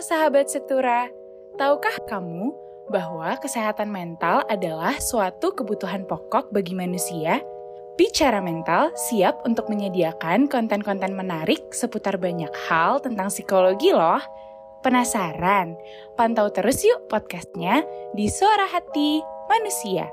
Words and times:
sahabat 0.00 0.48
setura, 0.48 1.12
tahukah 1.60 1.92
kamu 2.08 2.56
bahwa 2.88 3.36
kesehatan 3.36 3.92
mental 3.92 4.42
adalah 4.48 4.96
suatu 4.96 5.52
kebutuhan 5.52 6.08
pokok 6.08 6.48
bagi 6.50 6.72
manusia? 6.72 7.44
Bicara 8.00 8.40
Mental 8.40 8.96
siap 8.96 9.44
untuk 9.44 9.68
menyediakan 9.68 10.48
konten-konten 10.48 11.12
menarik 11.12 11.60
seputar 11.68 12.16
banyak 12.16 12.48
hal 12.64 13.04
tentang 13.04 13.28
psikologi 13.28 13.92
loh. 13.92 14.24
Penasaran? 14.80 15.76
Pantau 16.16 16.48
terus 16.48 16.80
yuk 16.80 17.12
podcastnya 17.12 17.84
di 18.16 18.32
Suara 18.32 18.64
Hati 18.72 19.20
Manusia. 19.52 20.08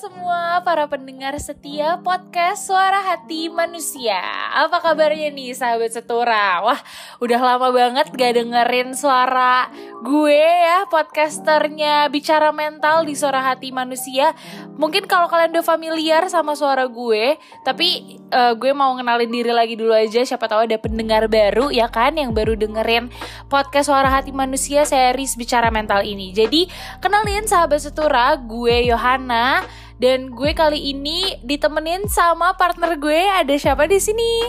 Semua 0.00 0.64
para 0.64 0.88
pendengar 0.88 1.36
setia 1.36 2.00
podcast 2.00 2.64
Suara 2.64 3.04
Hati 3.04 3.52
Manusia. 3.52 4.16
Apa 4.48 4.80
kabarnya 4.80 5.28
nih 5.28 5.52
sahabat 5.52 5.92
setura? 5.92 6.64
Wah 6.64 6.80
udah 7.20 7.36
lama 7.36 7.68
banget 7.68 8.08
gak 8.08 8.40
dengerin 8.40 8.96
suara 8.96 9.68
gue 10.00 10.40
ya 10.40 10.88
podcasternya 10.88 12.08
Bicara 12.08 12.48
Mental 12.48 13.04
di 13.04 13.12
Suara 13.12 13.44
Hati 13.44 13.76
Manusia. 13.76 14.32
Mungkin 14.80 15.04
kalau 15.04 15.28
kalian 15.28 15.52
udah 15.52 15.66
familiar 15.68 16.24
sama 16.32 16.56
suara 16.56 16.88
gue 16.88 17.36
Tapi 17.60 18.16
uh, 18.32 18.56
gue 18.56 18.72
mau 18.72 18.96
ngenalin 18.96 19.28
diri 19.28 19.52
lagi 19.52 19.76
dulu 19.76 19.92
aja. 19.92 20.24
Siapa 20.24 20.48
tahu 20.48 20.64
ada 20.64 20.80
pendengar 20.80 21.28
baru 21.28 21.68
ya 21.68 21.92
kan 21.92 22.16
Yang 22.16 22.32
baru 22.32 22.56
dengerin 22.56 23.12
podcast 23.52 23.92
Suara 23.92 24.08
Hati 24.08 24.32
Manusia 24.32 24.88
series 24.88 25.36
Bicara 25.36 25.68
Mental 25.68 26.00
ini. 26.08 26.32
Jadi 26.32 26.64
kenalin 27.04 27.44
sahabat 27.44 27.84
setura 27.84 28.32
gue 28.40 28.88
Yohana 28.88 29.60
dan 30.00 30.32
gue 30.32 30.56
kali 30.56 30.96
ini 30.96 31.36
ditemenin 31.44 32.08
sama 32.08 32.56
partner 32.56 32.96
gue 32.96 33.20
ada 33.20 33.52
siapa 33.60 33.84
di 33.84 34.00
sini? 34.00 34.48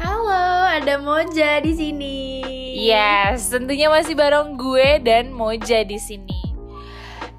Halo, 0.00 0.64
ada 0.72 0.96
Moja 0.96 1.60
di 1.60 1.76
sini. 1.76 2.18
Yes, 2.80 3.52
tentunya 3.52 3.92
masih 3.92 4.16
bareng 4.16 4.56
gue 4.56 5.04
dan 5.04 5.36
Moja 5.36 5.84
di 5.84 6.00
sini. 6.00 6.40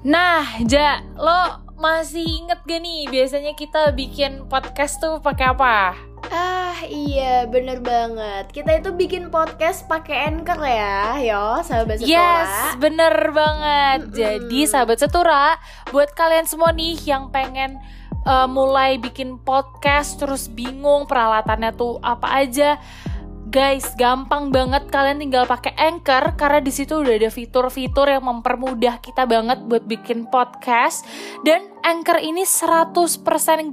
Nah, 0.06 0.46
Ja, 0.70 1.02
lo 1.18 1.66
masih 1.82 2.22
inget 2.22 2.62
gak 2.62 2.78
nih 2.78 3.10
biasanya 3.10 3.58
kita 3.58 3.90
bikin 3.90 4.46
podcast 4.46 5.02
tuh 5.02 5.18
pakai 5.18 5.50
apa? 5.50 5.98
Ah 6.30 6.78
iya 6.86 7.48
bener 7.50 7.82
banget. 7.82 8.54
Kita 8.54 8.78
itu 8.78 8.94
bikin 8.94 9.32
podcast 9.32 9.88
pakai 9.90 10.30
Anchor 10.30 10.60
ya 10.62 11.18
Yo 11.18 11.58
sahabat 11.66 11.98
setura 11.98 12.12
Yes 12.12 12.52
bener 12.78 13.14
banget. 13.34 13.98
Mm 14.04 14.08
-mm. 14.08 14.14
Jadi 14.14 14.60
sahabat 14.68 14.98
setura 15.02 15.58
Buat 15.90 16.14
kalian 16.14 16.46
semua 16.46 16.70
nih 16.70 16.94
yang 17.02 17.32
pengen 17.34 17.82
uh, 18.28 18.46
mulai 18.46 19.00
bikin 19.02 19.40
podcast 19.42 20.22
Terus 20.22 20.46
bingung 20.46 21.10
peralatannya 21.10 21.74
tuh 21.74 21.98
apa 22.04 22.46
aja 22.46 22.78
Guys, 23.52 23.84
gampang 24.00 24.48
banget 24.48 24.88
kalian 24.88 25.20
tinggal 25.20 25.44
pakai 25.44 25.76
Anchor 25.76 26.40
karena 26.40 26.64
di 26.64 26.72
situ 26.72 27.04
udah 27.04 27.20
ada 27.20 27.28
fitur-fitur 27.28 28.08
yang 28.08 28.24
mempermudah 28.24 28.96
kita 29.04 29.28
banget 29.28 29.60
buat 29.68 29.84
bikin 29.84 30.24
podcast. 30.32 31.04
Dan 31.44 31.68
Anchor 31.84 32.16
ini 32.24 32.48
100% 32.48 33.20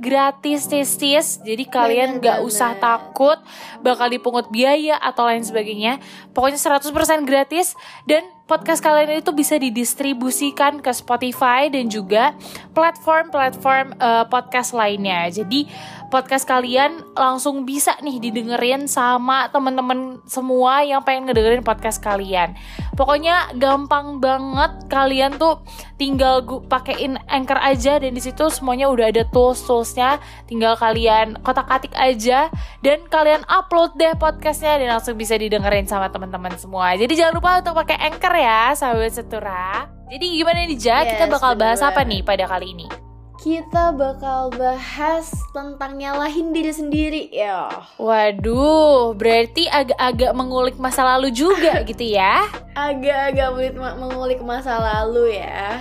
gratis 0.04 0.68
sis 0.68 1.40
Jadi 1.40 1.64
kalian 1.72 2.20
bener, 2.20 2.28
gak 2.28 2.40
usah 2.44 2.76
takut 2.76 3.40
bakal 3.80 4.12
dipungut 4.12 4.52
biaya 4.52 5.00
atau 5.00 5.24
lain 5.24 5.48
sebagainya. 5.48 6.04
Pokoknya 6.36 6.60
100% 6.60 7.24
gratis. 7.24 7.72
Dan 8.04 8.28
podcast 8.50 8.82
kalian 8.82 9.22
itu 9.22 9.30
bisa 9.30 9.62
didistribusikan 9.62 10.82
ke 10.82 10.90
Spotify 10.90 11.70
dan 11.70 11.86
juga 11.86 12.34
platform-platform 12.74 14.02
uh, 14.02 14.26
podcast 14.26 14.74
lainnya. 14.74 15.30
Jadi 15.30 15.70
podcast 16.10 16.44
kalian 16.44 17.06
langsung 17.14 17.64
bisa 17.64 17.96
nih 18.02 18.18
didengerin 18.18 18.90
sama 18.90 19.48
temen-temen 19.54 20.20
semua 20.26 20.82
yang 20.82 21.06
pengen 21.06 21.30
ngedengerin 21.30 21.64
podcast 21.64 22.02
kalian. 22.02 22.58
Pokoknya 22.98 23.54
gampang 23.56 24.20
banget 24.20 24.90
kalian 24.92 25.38
tuh 25.40 25.62
tinggal 25.96 26.44
pakein 26.68 27.16
Anchor 27.30 27.62
aja 27.62 28.02
dan 28.02 28.12
di 28.12 28.20
situ 28.20 28.50
semuanya 28.52 28.90
udah 28.92 29.14
ada 29.14 29.24
tools-toolsnya. 29.30 30.20
Tinggal 30.50 30.76
kalian 30.76 31.40
kotak-katik 31.46 31.94
aja 31.96 32.52
dan 32.84 33.06
kalian 33.08 33.46
upload 33.48 33.96
deh 33.96 34.12
podcastnya 34.20 34.82
dan 34.82 35.00
langsung 35.00 35.16
bisa 35.16 35.38
didengerin 35.40 35.88
sama 35.88 36.12
teman-teman 36.12 36.52
semua. 36.60 36.98
Jadi 37.00 37.16
jangan 37.16 37.34
lupa 37.40 37.62
untuk 37.64 37.78
pakai 37.86 37.98
Anchor 38.10 38.36
ya 38.36 38.76
sahabat 38.76 39.14
setura. 39.14 39.88
Jadi 40.10 40.26
gimana 40.42 40.66
nih 40.66 40.80
Ja? 40.82 41.06
Yes, 41.06 41.16
kita 41.16 41.26
bakal 41.30 41.54
bahas 41.54 41.86
apa 41.86 42.02
nih 42.02 42.26
pada 42.26 42.50
kali 42.50 42.74
ini? 42.74 43.09
Kita 43.40 43.96
bakal 43.96 44.52
bahas 44.52 45.32
tentang 45.56 45.96
nyalahin 45.96 46.52
diri 46.52 46.76
sendiri 46.76 47.32
ya. 47.32 47.72
Waduh, 47.96 49.16
berarti 49.16 49.64
agak-agak 49.72 50.36
mengulik 50.36 50.76
masa 50.76 51.08
lalu 51.08 51.32
juga 51.32 51.80
gitu 51.88 52.04
ya? 52.04 52.52
Agak-agak 52.76 53.80
mengulik 53.96 54.44
masa 54.44 54.76
lalu 54.76 55.40
ya. 55.40 55.80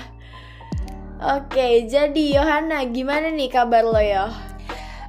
Oke, 1.18 1.91
jadi 1.91 2.38
Yohana, 2.38 2.86
gimana 2.94 3.34
nih 3.34 3.50
kabar 3.50 3.82
lo 3.82 3.98
ya? 3.98 4.30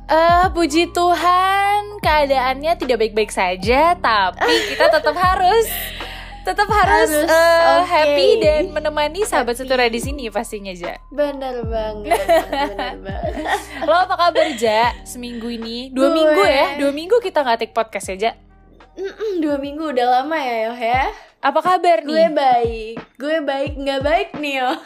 Eh, 0.09 0.17
uh, 0.17 0.49
puji 0.49 0.89
Tuhan, 0.89 2.01
keadaannya 2.01 2.73
tidak 2.81 2.97
baik-baik 2.97 3.29
saja, 3.29 3.93
tapi 3.93 4.73
kita 4.73 4.89
tetap 4.89 5.13
harus 5.13 5.69
tetap 6.49 6.65
harus, 6.65 7.13
harus 7.13 7.29
uh, 7.29 7.29
eh, 7.29 7.85
okay. 7.85 7.85
happy 7.85 8.29
dan 8.41 8.73
menemani 8.73 9.21
sahabat 9.21 9.53
happy. 9.53 9.69
setura 9.69 9.85
di 9.85 10.01
sini 10.01 10.33
pastinya 10.33 10.73
Ja. 10.73 10.97
Bener 11.13 11.61
banget. 11.61 12.17
bener 12.49 12.97
banget. 13.05 13.45
Lo 13.85 13.93
apa 13.93 14.17
kabar 14.17 14.49
Ja? 14.57 14.97
Seminggu 15.05 15.45
ini, 15.45 15.93
dua 15.93 16.09
Gue. 16.09 16.17
minggu 16.17 16.41
ya, 16.41 16.65
dua 16.81 16.89
minggu 16.89 17.21
kita 17.21 17.45
nggak 17.45 17.61
take 17.61 17.75
podcast 17.77 18.09
ya 18.09 18.17
Ja. 18.17 18.31
Dua 19.39 19.61
minggu 19.61 19.93
udah 19.93 20.05
lama 20.19 20.38
ya 20.41 20.73
Yoh 20.73 20.79
ya. 20.79 21.13
Apa 21.39 21.63
kabar 21.63 22.03
nih? 22.03 22.09
Gue 22.09 22.25
baik, 22.35 22.95
gue 23.15 23.38
baik 23.45 23.73
nggak 23.79 24.01
baik 24.03 24.29
nih 24.41 24.59
yo. 24.59 24.69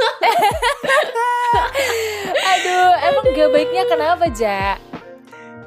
Aduh, 2.53 2.89
emang 3.09 3.25
Aduh. 3.25 3.37
gak 3.37 3.49
baiknya 3.49 3.83
kenapa 3.89 4.25
Ja? 4.29 4.77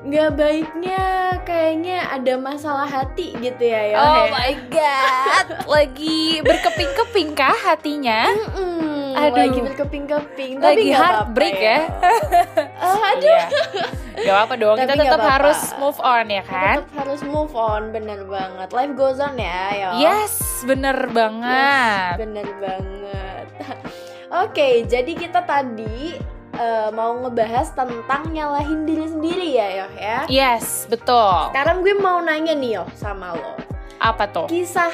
Nggak 0.07 0.31
baiknya 0.39 1.05
kayaknya 1.43 1.99
ada 2.15 2.39
masalah 2.39 2.87
hati 2.87 3.35
gitu 3.43 3.59
ya 3.67 3.83
ya 3.91 3.97
oh 3.99 4.25
my 4.31 4.55
god 4.71 5.47
lagi 5.67 6.39
berkeping-keping 6.47 7.35
kah 7.35 7.59
hatinya 7.59 8.31
mm 8.31 8.49
-mm, 8.55 9.19
aduh 9.19 9.35
lagi 9.35 9.61
berkeping-keping 9.67 10.53
lagi 10.63 10.95
heartbreak 10.95 11.59
ya, 11.59 11.67
ya. 11.67 11.81
oh, 12.79 13.01
aduh 13.11 13.27
iya. 13.27 13.47
Gak 14.17 14.33
apa-apa 14.33 14.55
dong, 14.57 14.77
Tapi 14.81 14.89
kita 14.89 14.95
tetap 14.97 15.13
apa 15.13 15.23
-apa. 15.23 15.35
harus 15.37 15.61
move 15.77 16.01
on 16.01 16.25
ya 16.33 16.43
kan? 16.49 16.77
Tetap 16.81 16.97
harus 17.05 17.21
move 17.29 17.53
on, 17.53 17.83
bener 17.93 18.25
banget. 18.25 18.69
Life 18.73 18.93
goes 18.97 19.21
on 19.21 19.37
ya, 19.37 19.61
yo. 19.77 19.91
Yes, 20.01 20.41
bener 20.65 20.97
banget. 21.13 22.17
Yes, 22.17 22.21
bener 22.25 22.49
banget. 22.57 23.47
Oke, 23.61 24.57
okay, 24.57 24.73
jadi 24.89 25.13
kita 25.13 25.45
tadi 25.45 26.17
uh, 26.57 26.89
mau 26.93 27.17
ngebahas 27.23 27.73
tentang 27.77 28.33
nyalahin 28.33 28.89
diri 28.89 29.07
sendiri 29.07 29.49
ya 29.57 29.69
Yoh 29.85 29.93
ya? 29.97 30.19
Yes, 30.27 30.89
betul. 30.89 31.53
Sekarang 31.53 31.85
gue 31.85 31.95
mau 31.97 32.19
nanya 32.25 32.57
nih 32.57 32.81
Yoh 32.81 32.89
sama 32.97 33.37
lo. 33.37 33.55
Apa 34.01 34.29
tuh? 34.29 34.47
Kisah, 34.49 34.93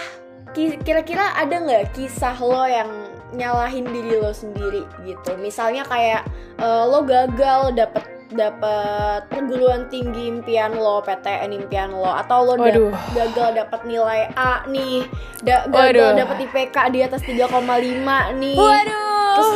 kira-kira 0.54 1.34
ada 1.34 1.56
nggak 1.58 1.94
kisah 1.96 2.36
lo 2.38 2.66
yang 2.66 2.90
nyalahin 3.32 3.88
diri 3.88 4.20
lo 4.20 4.30
sendiri 4.30 4.84
gitu? 5.06 5.38
Misalnya 5.40 5.86
kayak 5.88 6.28
uh, 6.60 6.84
lo 6.86 7.02
gagal 7.02 7.74
dapet 7.74 8.04
dapat 8.34 9.28
perguruan 9.30 9.86
tinggi 9.92 10.28
impian 10.28 10.74
lo, 10.74 11.04
PTN 11.04 11.52
impian 11.52 11.92
lo, 11.92 12.08
atau 12.08 12.42
lo 12.42 12.54
Waduh. 12.58 12.90
gagal 13.12 13.48
dapat 13.56 13.80
nilai 13.84 14.32
A 14.34 14.64
nih, 14.66 15.06
da 15.44 15.68
gagal 15.68 16.18
dapat 16.18 16.36
IPK 16.48 16.76
di 16.92 17.00
atas 17.04 17.22
3,5 17.24 18.40
nih. 18.40 18.56
Waduh. 18.58 19.12
Terus, 19.32 19.50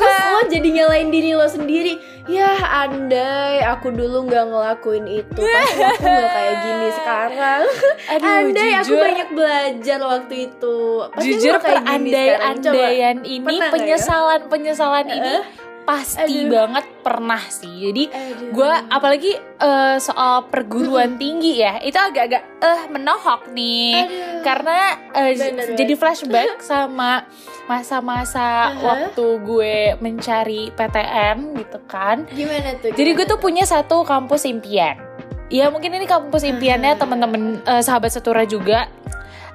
terus 0.00 0.18
lo 0.32 0.40
jadi 0.56 0.68
nyalain 0.72 1.08
diri 1.12 1.30
lo 1.36 1.46
sendiri. 1.48 2.00
Ya 2.28 2.52
andai 2.84 3.64
aku 3.64 3.88
dulu 3.88 4.28
nggak 4.28 4.52
ngelakuin 4.52 5.08
itu 5.08 5.40
pasti 5.56 5.80
aku 5.80 6.04
nggak 6.04 6.28
kayak 6.32 6.56
gini 6.60 6.88
sekarang. 6.92 7.62
Aduh, 8.12 8.28
andai 8.28 8.70
jujur, 8.76 8.80
aku 8.84 8.94
banyak 9.00 9.28
belajar 9.32 9.98
waktu 10.04 10.34
itu 10.52 10.76
pasti 11.16 11.32
jujur 11.40 11.56
kayak 11.56 11.84
andai-andaian 11.88 13.16
ini 13.24 13.56
penyesalan 13.72 14.44
ya? 14.44 14.48
penyesalan 14.52 15.06
uh, 15.08 15.16
ini 15.16 15.34
pasti 15.88 16.44
Aduh. 16.44 16.52
banget 16.52 16.84
pernah 17.00 17.40
sih. 17.48 17.88
Jadi 17.88 18.12
gue 18.52 18.72
apalagi 18.92 19.32
uh, 19.56 19.96
soal 19.96 20.44
perguruan 20.52 21.16
tinggi 21.16 21.64
ya 21.64 21.80
itu 21.80 21.96
agak-agak 21.96 22.44
eh 22.60 22.68
uh, 22.68 22.82
menohok 22.92 23.48
nih. 23.56 24.04
Aduh. 24.04 24.26
karena 24.44 24.78
uh, 25.16 25.32
jadi 25.72 25.94
flashback 25.96 26.60
sama 26.70 27.24
masa-masa 27.64 28.76
uh-huh. 28.76 28.84
waktu 28.84 29.26
gue 29.48 29.76
mencari 30.04 30.68
PTN 30.76 31.56
gitu 31.56 31.80
kan. 31.88 32.28
Gimana 32.28 32.76
tuh 32.76 32.92
gimana 32.92 32.98
jadi 33.00 33.10
gue 33.16 33.24
tuh 33.24 33.40
punya 33.40 33.64
satu 33.64 34.04
kampus 34.04 34.44
impian. 34.44 35.00
Ya 35.48 35.72
mungkin 35.72 35.96
ini 35.96 36.04
kampus 36.04 36.44
impiannya 36.44 36.92
uh-huh. 36.92 37.00
teman-teman 37.00 37.64
uh, 37.64 37.80
sahabat 37.80 38.12
setura 38.12 38.44
juga 38.44 38.92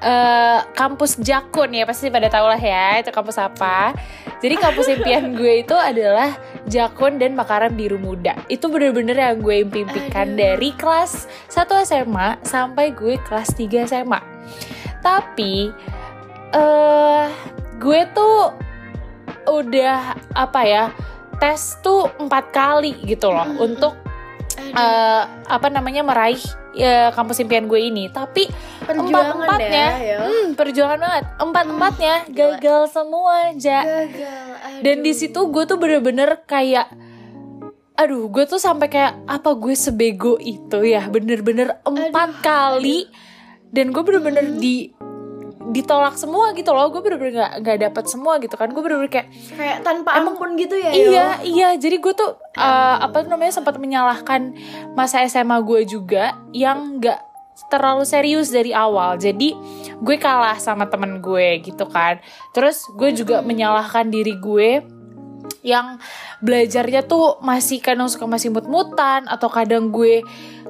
eh, 0.04 0.60
kampus 0.76 1.18
Jakun 1.24 1.72
ya 1.72 1.88
pasti 1.88 2.12
pada 2.12 2.28
tau 2.28 2.46
lah 2.46 2.60
ya 2.60 3.00
itu 3.00 3.10
kampus 3.10 3.40
apa. 3.40 3.96
Jadi 4.44 4.60
kampus 4.60 4.92
impian 4.92 5.32
gue 5.40 5.64
itu 5.64 5.74
adalah 5.74 6.36
Jakun 6.68 7.16
dan 7.16 7.34
Makaran 7.40 7.74
Biru 7.74 7.96
Muda. 7.96 8.36
Itu 8.52 8.68
bener-bener 8.68 9.16
yang 9.16 9.40
gue 9.40 9.64
impikan 9.64 10.36
Aduh. 10.36 10.40
dari 10.40 10.70
kelas 10.76 11.32
1 11.48 11.88
SMA 11.88 12.44
sampai 12.44 12.92
gue 12.92 13.16
kelas 13.24 13.56
3 13.56 13.88
SMA. 13.88 14.20
Tapi 15.00 15.72
eh 16.54 17.28
gue 17.80 18.02
tuh 18.14 18.54
udah 19.48 20.16
apa 20.38 20.62
ya 20.64 20.84
tes 21.42 21.76
tuh 21.84 22.08
empat 22.20 22.56
kali 22.56 22.96
gitu 23.04 23.28
loh 23.34 23.44
Mm-mm. 23.44 23.66
untuk 23.66 24.03
Aduh, 24.56 24.74
eh, 24.74 25.22
apa 25.48 25.68
namanya 25.70 26.02
meraih 26.02 26.42
ya, 26.74 27.10
kampus 27.12 27.42
impian 27.42 27.66
gue 27.66 27.80
ini. 27.80 28.10
Tapi 28.10 28.48
perjuangan 28.84 29.42
empat-empatnya, 29.42 29.88
ya, 29.98 30.06
ya. 30.06 30.18
hmm, 30.26 30.46
perjuangan 30.54 31.00
banget. 31.00 31.26
Empat 31.40 31.66
empatnya 31.70 32.16
gila. 32.26 32.36
gagal 32.36 32.82
semua, 32.90 33.36
ja. 33.56 33.82
Gagal. 33.82 34.46
Dan 34.82 34.96
di 35.02 35.12
aduh. 35.12 35.20
situ 35.20 35.40
gue 35.50 35.64
tuh 35.66 35.78
bener-bener 35.78 36.44
kayak 36.44 36.88
Aduh, 37.94 38.26
gue 38.26 38.50
tuh 38.50 38.58
sampai 38.58 38.90
kayak 38.90 39.22
apa 39.30 39.54
gue 39.54 39.78
sebego 39.78 40.42
itu 40.42 40.82
ya, 40.82 41.06
bener-bener 41.06 41.78
empat 41.86 42.30
Aduh, 42.34 42.42
kali, 42.42 43.06
dan 43.70 43.94
gue 43.94 44.02
bener-bener 44.02 44.50
Hmm. 44.50 44.58
di 44.58 44.90
ditolak 45.74 46.16
semua 46.16 46.54
gitu 46.54 46.70
loh, 46.70 46.94
gue 46.94 47.02
bener-bener 47.02 47.34
nggak 47.34 47.54
nggak 47.66 47.78
dapet 47.90 48.04
semua 48.06 48.38
gitu 48.38 48.54
kan, 48.54 48.70
gue 48.70 48.82
bener-bener 48.86 49.10
kayak 49.10 49.28
kayak 49.58 49.78
tanpa 49.82 50.22
Emang- 50.22 50.38
ampun 50.38 50.54
gitu 50.56 50.78
ya. 50.78 50.94
Iya, 50.94 51.10
Yo? 51.10 51.26
iya. 51.50 51.70
Jadi 51.76 51.98
gue 51.98 52.14
tuh 52.14 52.38
uh, 52.38 52.98
apa 53.02 53.26
namanya 53.26 53.58
sempat 53.58 53.82
menyalahkan 53.82 54.54
masa 54.94 55.26
SMA 55.26 55.58
gue 55.66 55.90
juga 55.90 56.38
yang 56.54 57.02
nggak 57.02 57.34
terlalu 57.70 58.06
serius 58.06 58.54
dari 58.54 58.70
awal. 58.70 59.18
Jadi 59.18 59.54
gue 59.98 60.16
kalah 60.22 60.58
sama 60.62 60.86
temen 60.90 61.22
gue 61.22 61.62
gitu 61.66 61.86
kan. 61.90 62.22
Terus 62.54 62.86
gue 62.94 63.10
juga 63.14 63.42
menyalahkan 63.42 64.10
diri 64.10 64.38
gue 64.38 64.86
yang 65.64 66.00
belajarnya 66.44 67.08
tuh 67.08 67.40
masih 67.40 67.80
kadang 67.80 68.12
suka 68.12 68.28
masih 68.28 68.52
mut-mutan 68.52 69.26
atau 69.32 69.48
kadang 69.48 69.90
gue 69.90 70.24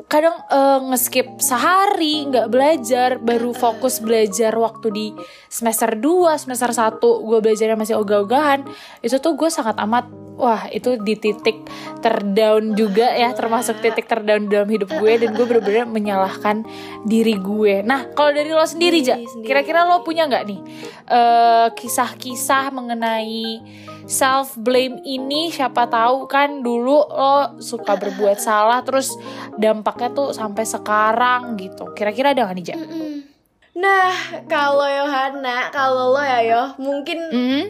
kadang 0.05 0.35
eh, 0.51 0.79
ngeskip 0.93 1.41
sehari 1.41 2.29
nggak 2.29 2.47
belajar 2.53 3.09
baru 3.17 3.55
fokus 3.55 3.97
belajar 4.03 4.53
waktu 4.53 4.87
di 4.93 5.07
semester 5.49 5.97
2 5.97 6.37
semester 6.37 6.69
1 6.69 7.01
gue 7.01 7.39
belajarnya 7.41 7.77
masih 7.79 7.95
ogah-ogahan 7.97 8.65
itu 9.01 9.17
tuh 9.17 9.33
gue 9.33 9.49
sangat 9.49 9.77
amat 9.81 10.23
wah 10.33 10.65
itu 10.73 10.97
di 11.01 11.13
titik 11.17 11.65
terdown 12.01 12.73
juga 12.73 13.13
ya 13.13 13.31
termasuk 13.37 13.79
titik 13.79 14.09
terdown 14.09 14.49
dalam 14.49 14.69
hidup 14.69 14.89
gue 14.97 15.13
dan 15.21 15.29
gue 15.37 15.45
bener-bener 15.45 15.85
menyalahkan 15.85 16.65
diri 17.05 17.37
gue. 17.37 17.85
Nah 17.85 18.09
kalau 18.17 18.33
dari 18.33 18.49
lo 18.49 18.65
sendiri 18.65 19.05
ja 19.05 19.17
kira-kira 19.45 19.85
lo 19.85 20.01
punya 20.01 20.25
nggak 20.25 20.43
nih 20.49 20.59
eh, 21.09 21.67
kisah-kisah 21.77 22.73
mengenai 22.73 23.61
self 24.05 24.55
blame 24.55 24.99
ini 25.01 25.49
siapa 25.49 25.87
tahu 25.87 26.27
kan 26.27 26.61
dulu 26.61 27.03
lo 27.03 27.57
suka 27.57 27.95
berbuat 27.95 28.37
salah 28.37 28.83
terus 28.83 29.15
dampaknya 29.55 30.09
tuh 30.11 30.29
sampai 30.31 30.63
sekarang 30.63 31.55
gitu 31.55 31.91
kira-kira 31.93 32.31
ada 32.31 32.45
nggak 32.45 32.55
nih 32.55 32.65
ja? 32.65 32.75
Mm-mm. 32.77 33.13
Nah, 33.73 34.13
kalau 34.45 34.85
Yohana, 34.85 35.73
kalau 35.73 36.13
lo 36.13 36.21
ya 36.21 36.45
Yo, 36.45 36.63
mungkin 36.77 37.17
Hmm? 37.33 37.65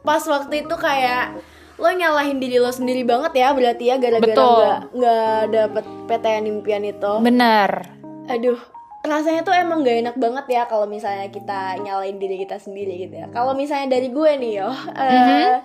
pas 0.00 0.24
waktu 0.24 0.64
itu 0.64 0.74
kayak 0.74 1.36
lo 1.76 1.88
nyalahin 1.92 2.40
diri 2.40 2.56
lo 2.56 2.72
sendiri 2.72 3.04
banget 3.04 3.36
ya 3.36 3.52
berarti 3.52 3.92
ya 3.92 3.96
gara-gara 4.00 4.32
nggak 4.32 4.78
nggak 4.94 5.40
dapet 5.52 5.84
PTN 6.08 6.44
impian 6.48 6.82
itu. 6.82 7.12
bener 7.20 7.86
Aduh, 8.26 8.58
rasanya 9.02 9.42
tuh 9.42 9.50
emang 9.50 9.82
gak 9.82 9.98
enak 9.98 10.16
banget 10.16 10.46
ya 10.46 10.62
kalau 10.70 10.86
misalnya 10.86 11.26
kita 11.26 11.74
nyalain 11.82 12.22
diri 12.22 12.38
kita 12.38 12.56
sendiri 12.56 13.02
gitu 13.02 13.14
ya. 13.18 13.26
Kalau 13.34 13.50
misalnya 13.52 13.98
dari 13.98 14.14
gue 14.14 14.30
nih 14.38 14.52
yo, 14.62 14.70
eh, 14.94 15.58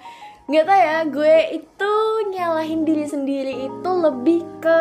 nggak 0.47 0.65
tau 0.65 0.79
ya, 0.79 0.97
gue 1.05 1.35
itu 1.53 1.93
nyalahin 2.33 2.81
diri 2.81 3.05
sendiri 3.05 3.69
itu 3.69 3.89
lebih 3.93 4.41
ke 4.57 4.79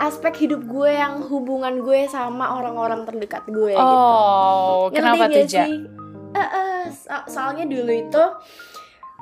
aspek 0.00 0.48
hidup 0.48 0.64
gue 0.64 0.96
yang 0.96 1.20
hubungan 1.28 1.84
gue 1.84 2.08
sama 2.08 2.56
orang-orang 2.56 3.04
terdekat 3.04 3.44
gue 3.44 3.76
gitu. 3.76 3.84
oh 3.84 4.88
Ngerti 4.88 4.96
kenapa 4.96 5.24
tuh 5.28 5.44
ja? 5.44 5.64
sih? 5.68 5.72
Eh, 6.30 6.40
eh, 6.40 6.80
so- 6.88 7.26
soalnya 7.28 7.68
dulu 7.68 7.92
itu 7.92 8.24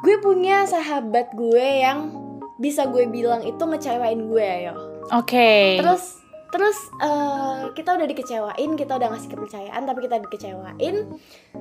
gue 0.06 0.16
punya 0.22 0.62
sahabat 0.70 1.34
gue 1.34 1.66
yang 1.82 2.14
bisa 2.62 2.86
gue 2.86 3.10
bilang 3.10 3.42
itu 3.42 3.58
ngecewain 3.58 4.30
gue 4.30 4.50
yo. 4.70 4.74
oke 5.10 5.50
Terus 5.82 6.17
terus 6.48 6.78
eh, 6.98 7.68
kita 7.72 7.94
udah 7.94 8.06
dikecewain, 8.06 8.70
kita 8.72 8.92
udah 8.94 9.08
ngasih 9.10 9.28
kepercayaan 9.28 9.82
tapi 9.82 10.00
kita 10.02 10.16
dikecewain. 10.18 10.96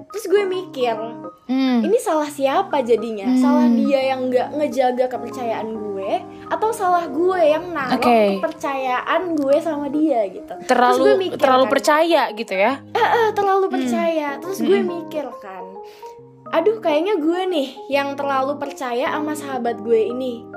Terus 0.07 0.25
gue 0.25 0.43
mikir, 0.43 0.95
Hmm. 1.45 1.79
ini 1.81 1.97
salah 1.97 2.27
siapa 2.27 2.79
jadinya? 2.81 3.27
Hmm. 3.27 3.37
Salah 3.37 3.67
dia 3.67 3.99
yang 4.07 4.27
nggak 4.27 4.47
ngejaga 4.53 5.05
kepercayaan 5.09 5.67
gue 5.69 6.11
atau 6.47 6.69
salah 6.71 7.03
gue 7.05 7.39
yang 7.41 7.69
naruh 7.69 7.99
Oke. 7.99 8.39
kepercayaan 8.39 9.35
gue 9.35 9.55
sama 9.59 9.87
dia 9.87 10.23
gitu. 10.27 10.53
Terus 10.63 10.95
gue 10.95 11.03
terlalu 11.03 11.11
mikir 11.19 11.37
terlalu 11.37 11.65
kan, 11.65 11.71
percaya 11.71 12.21
gitu 12.31 12.53
ya 12.53 12.73
"Eh, 12.91 13.29
terlalu 13.33 13.65
Hmm. 13.67 13.75
percaya. 13.75 14.27
Terus 14.39 14.59
gue 14.61 14.79
mikir 14.79 15.25
kan, 15.43 15.63
aduh 16.47 16.79
kayaknya 16.79 17.19
gue 17.19 17.41
nih 17.45 17.69
yang 17.89 18.15
terlalu 18.15 18.55
percaya 18.55 19.11
sama 19.11 19.35
sahabat 19.35 19.83
gue 19.83 19.99
ini. 20.07 20.47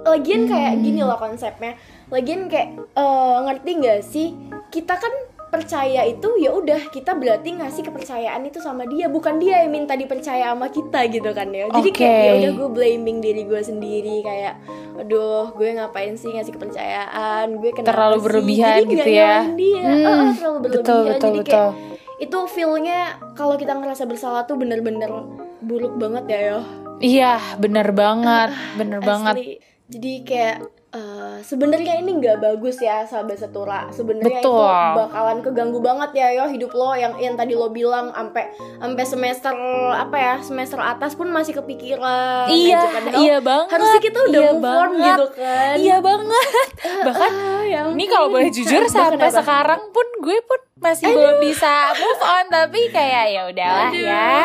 Lagian 0.00 0.44
kayak 0.44 0.76
Hmm. 0.76 0.82
gini 0.82 1.00
loh 1.00 1.16
konsepnya. 1.16 1.76
Lagian 2.10 2.46
kayak 2.46 2.68
eh, 2.76 3.36
ngerti 3.46 3.70
gak 3.78 4.00
sih? 4.02 4.28
Kita 4.68 4.94
kan 4.94 5.10
percaya 5.50 6.06
itu 6.06 6.30
ya 6.38 6.54
udah 6.54 6.94
kita 6.94 7.10
berarti 7.12 7.58
ngasih 7.58 7.82
kepercayaan 7.82 8.46
itu 8.46 8.62
sama 8.62 8.86
dia 8.86 9.10
bukan 9.10 9.42
dia 9.42 9.66
yang 9.66 9.74
minta 9.74 9.98
dipercaya 9.98 10.54
sama 10.54 10.70
kita 10.70 11.10
gitu 11.10 11.34
kan 11.34 11.50
ya 11.50 11.66
jadi 11.66 11.90
kayak 11.90 12.06
Oke. 12.14 12.22
ya 12.22 12.32
udah 12.38 12.52
gue 12.54 12.68
blaming 12.70 13.18
diri 13.18 13.42
gue 13.42 13.58
sendiri 13.58 14.22
kayak 14.22 14.54
aduh 14.94 15.50
gue 15.50 15.74
ngapain 15.74 16.14
sih 16.14 16.30
ngasih 16.30 16.54
kepercayaan 16.54 17.58
gue 17.58 17.70
kenapa 17.74 17.90
Terlalu 17.90 18.14
sih? 18.14 18.24
berlebihan 18.24 18.70
Jadi 18.78 18.86
gitu 18.86 19.08
nggak 19.10 19.10
ya. 19.10 19.36
dia 19.58 19.82
Hmm, 19.82 20.06
eh, 20.06 20.30
terlalu 20.38 20.58
berlebihan 20.62 20.62
betul 20.62 20.98
betul 21.02 21.18
jadi 21.26 21.38
betul 21.42 21.50
kayak 21.66 21.72
itu 22.20 22.38
feelnya 22.46 23.00
kalau 23.34 23.54
kita 23.58 23.72
ngerasa 23.74 24.04
bersalah 24.06 24.46
tuh 24.46 24.54
bener-bener 24.54 25.10
buruk 25.58 25.98
banget 25.98 26.24
ya 26.30 26.40
yo 26.46 26.60
iya 27.02 27.32
bener 27.58 27.90
banget 27.90 28.54
bener 28.78 29.02
banget 29.02 29.34
Asli. 29.34 29.58
jadi 29.90 30.12
kayak 30.22 30.56
eh, 30.90 31.38
sebenarnya 31.40 31.96
ini 31.96 32.16
nggak 32.16 32.38
bagus 32.38 32.78
ya 32.78 33.02
sahabat 33.02 33.36
setura. 33.36 33.86
Sebenarnya 33.88 34.38
itu 34.38 34.50
bakalan 34.96 35.38
keganggu 35.40 35.78
banget 35.78 36.10
ya 36.12 36.28
yo 36.32 36.44
hidup 36.46 36.70
lo 36.70 36.92
yang 36.92 37.14
yang 37.16 37.34
tadi 37.34 37.54
lo 37.54 37.70
bilang 37.70 38.10
sampai 38.10 38.50
sampai 38.76 39.04
semester 39.04 39.54
apa 39.90 40.16
ya 40.16 40.34
semester 40.40 40.76
atas 40.76 41.14
pun 41.14 41.28
masih 41.28 41.54
kepikiran. 41.54 42.46
Iya. 42.46 42.82
Padahal 42.90 43.18
iya 43.18 43.36
banget. 43.38 43.68
harusnya 43.70 44.00
kita 44.00 44.18
udah 44.24 44.40
iya 44.40 44.50
move 44.50 44.60
on 44.60 44.68
banget. 44.68 45.06
gitu 45.06 45.26
kan. 45.36 45.74
Iya 45.76 45.96
banget. 46.00 46.46
Bahkan 47.06 47.32
Ah, 47.32 47.62
ya 47.62 47.80
ini 47.86 48.04
kalau 48.04 48.28
boleh 48.28 48.48
jujur 48.48 48.82
sampai 48.86 49.20
apa? 49.22 49.36
sekarang 49.36 49.80
pun 49.90 50.06
gue 50.20 50.38
pun 50.42 50.60
masih 50.76 51.06
belum 51.06 51.38
bisa 51.38 51.70
move 51.94 52.18
on 52.20 52.44
tapi 52.48 52.88
kayak 52.88 53.24
ya 53.28 53.42
udahlah 53.46 53.88
Aduh. 53.88 54.02
ya. 54.02 54.40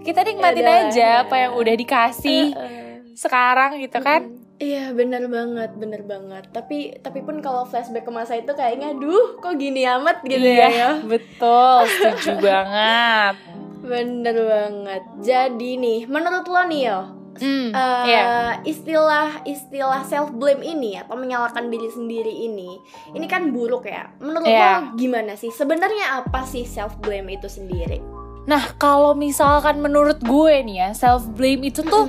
Kita 0.00 0.20
nikmatin 0.20 0.62
Yaudah, 0.62 0.80
aja 0.86 1.00
ya. 1.00 1.22
apa 1.24 1.34
yang 1.38 1.52
udah 1.54 1.74
dikasih 1.74 2.52
Eh, 2.52 2.94
sekarang 3.14 3.78
gitu 3.78 3.98
kan 3.98 4.43
Iya 4.54 4.94
bener 4.94 5.26
banget, 5.26 5.74
bener 5.74 6.02
banget. 6.02 6.46
Tapi 6.48 7.02
tapi 7.02 7.20
pun 7.20 7.42
kalau 7.42 7.66
flashback 7.66 8.06
ke 8.06 8.12
masa 8.12 8.38
itu 8.38 8.50
kayaknya, 8.50 8.94
duh 8.94 9.34
kok 9.36 9.58
gini 9.58 9.82
amat 9.84 10.22
gitu 10.22 10.38
ya. 10.38 10.68
iya 10.68 10.68
yo. 10.70 10.90
betul 11.04 11.82
setuju 11.90 12.38
banget 12.38 13.34
Bener 13.82 14.36
banget. 14.40 15.02
Jadi 15.20 15.76
nih, 15.76 16.00
menurut 16.06 16.46
lo 16.46 16.62
nih 16.64 16.82
yo, 16.86 17.00
Hmm, 17.34 17.68
eh, 17.68 18.02
iya. 18.06 18.62
istilah 18.62 19.42
istilah 19.42 20.06
self 20.06 20.30
blame 20.30 20.62
ini 20.62 20.94
atau 20.96 21.18
menyalahkan 21.18 21.66
diri 21.66 21.90
sendiri 21.90 22.30
ini, 22.30 22.78
ini 23.10 23.26
kan 23.26 23.50
buruk 23.50 23.84
ya. 23.84 24.06
Menurut 24.22 24.46
Iya. 24.46 24.62
lo 24.86 24.94
gimana 24.94 25.34
sih? 25.34 25.50
Sebenarnya 25.50 26.22
apa 26.22 26.46
sih 26.46 26.62
self 26.62 26.94
blame 26.96 27.34
itu 27.34 27.50
sendiri? 27.50 27.98
Nah, 28.46 28.78
kalau 28.78 29.12
misalkan 29.12 29.82
menurut 29.82 30.22
gue 30.22 30.54
nih 30.62 30.76
ya, 30.78 30.88
self 30.94 31.26
blame 31.28 31.66
itu 31.66 31.82
tuh 31.82 32.06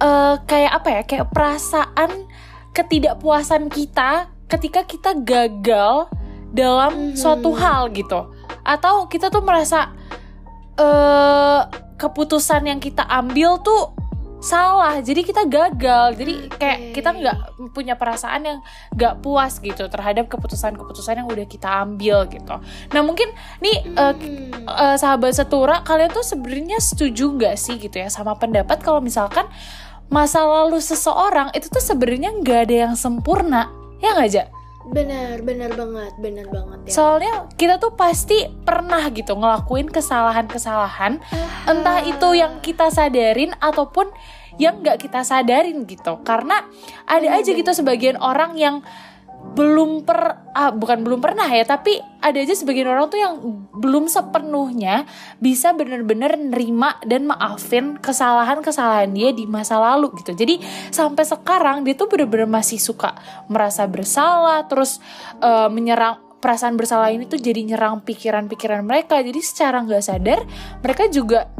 eh, 0.00 0.34
kayak 0.42 0.72
apa 0.74 0.88
ya? 0.90 1.02
Kayak 1.04 1.26
perasaan 1.30 2.10
ketidakpuasan 2.72 3.68
kita 3.68 4.26
ketika 4.46 4.82
kita 4.82 5.14
gagal 5.14 6.08
dalam 6.50 7.12
Mhm. 7.12 7.16
suatu 7.16 7.52
hal 7.52 7.92
gitu. 7.92 8.32
Atau 8.64 9.06
kita 9.06 9.28
tuh 9.28 9.40
merasa 9.40 9.92
eh 10.74 11.60
keputusan 11.94 12.64
yang 12.64 12.80
kita 12.80 13.04
ambil 13.04 13.60
tuh 13.60 13.92
salah 14.40 15.04
jadi 15.04 15.20
kita 15.20 15.44
gagal 15.44 16.16
jadi 16.16 16.34
kayak 16.48 16.78
Oke. 16.80 16.92
kita 16.96 17.10
nggak 17.12 17.36
punya 17.76 17.92
perasaan 17.92 18.40
yang 18.40 18.58
nggak 18.90 19.20
puas 19.20 19.60
gitu 19.60 19.84
terhadap 19.84 20.32
keputusan-keputusan 20.32 21.20
yang 21.20 21.28
udah 21.28 21.44
kita 21.44 21.68
ambil 21.84 22.24
gitu 22.24 22.56
nah 22.88 23.02
mungkin 23.04 23.28
nih 23.60 23.84
eh, 23.84 24.14
Hmm. 24.16 24.64
eh, 24.64 24.96
sahabat 24.96 25.36
setura 25.36 25.84
kalian 25.84 26.08
tuh 26.08 26.24
sebenarnya 26.24 26.80
setuju 26.80 27.36
nggak 27.36 27.60
sih 27.60 27.76
gitu 27.76 28.00
ya 28.00 28.08
sama 28.08 28.32
pendapat 28.32 28.80
kalau 28.80 29.04
misalkan 29.04 29.44
masa 30.10 30.42
lalu 30.42 30.82
seseorang 30.82 31.54
itu 31.54 31.70
tuh 31.70 31.82
sebenarnya 31.82 32.34
nggak 32.42 32.60
ada 32.68 32.76
yang 32.90 32.94
sempurna 32.98 33.70
ya 34.02 34.12
nggak 34.12 34.28
aja 34.28 34.44
Benar, 34.90 35.44
benar 35.46 35.70
banget, 35.76 36.12
benar 36.18 36.46
banget 36.48 36.78
ya. 36.88 36.92
Soalnya 36.96 37.46
kita 37.54 37.76
tuh 37.78 37.94
pasti 37.94 38.48
pernah 38.64 39.12
gitu 39.12 39.36
ngelakuin 39.38 39.86
kesalahan-kesalahan, 39.86 41.20
entah 41.68 42.00
itu 42.02 42.28
yang 42.34 42.58
kita 42.58 42.88
sadarin 42.90 43.54
ataupun 43.60 44.10
yang 44.58 44.82
nggak 44.82 45.04
kita 45.04 45.22
sadarin 45.22 45.84
gitu. 45.84 46.18
Karena 46.26 46.64
ada 47.06 47.28
aja 47.28 47.50
gitu 47.52 47.70
sebagian 47.70 48.18
orang 48.18 48.56
yang 48.58 48.82
belum 49.50 50.06
per 50.06 50.46
ah, 50.54 50.70
bukan 50.70 51.02
belum 51.02 51.18
pernah 51.18 51.50
ya 51.50 51.66
tapi 51.66 51.98
ada 52.22 52.38
aja 52.38 52.54
sebagian 52.54 52.86
orang 52.86 53.10
tuh 53.10 53.18
yang 53.18 53.34
belum 53.74 54.06
sepenuhnya 54.06 55.08
bisa 55.42 55.74
bener-bener 55.74 56.38
nerima 56.38 56.94
dan 57.02 57.26
maafin 57.26 57.98
kesalahan-kesalahan 57.98 59.10
dia 59.10 59.34
di 59.34 59.50
masa 59.50 59.80
lalu 59.80 60.14
gitu. 60.22 60.36
Jadi 60.36 60.62
sampai 60.94 61.26
sekarang 61.26 61.82
dia 61.82 61.98
tuh 61.98 62.06
bener-bener 62.06 62.46
masih 62.46 62.78
suka 62.78 63.16
merasa 63.50 63.88
bersalah 63.90 64.68
terus 64.70 65.02
uh, 65.42 65.66
menyerang 65.66 66.22
perasaan 66.38 66.78
bersalah 66.78 67.10
ini 67.10 67.26
tuh 67.26 67.40
jadi 67.42 67.60
nyerang 67.66 68.06
pikiran-pikiran 68.06 68.86
mereka. 68.86 69.18
Jadi 69.18 69.40
secara 69.42 69.82
nggak 69.82 70.02
sadar 70.04 70.40
mereka 70.78 71.10
juga 71.10 71.50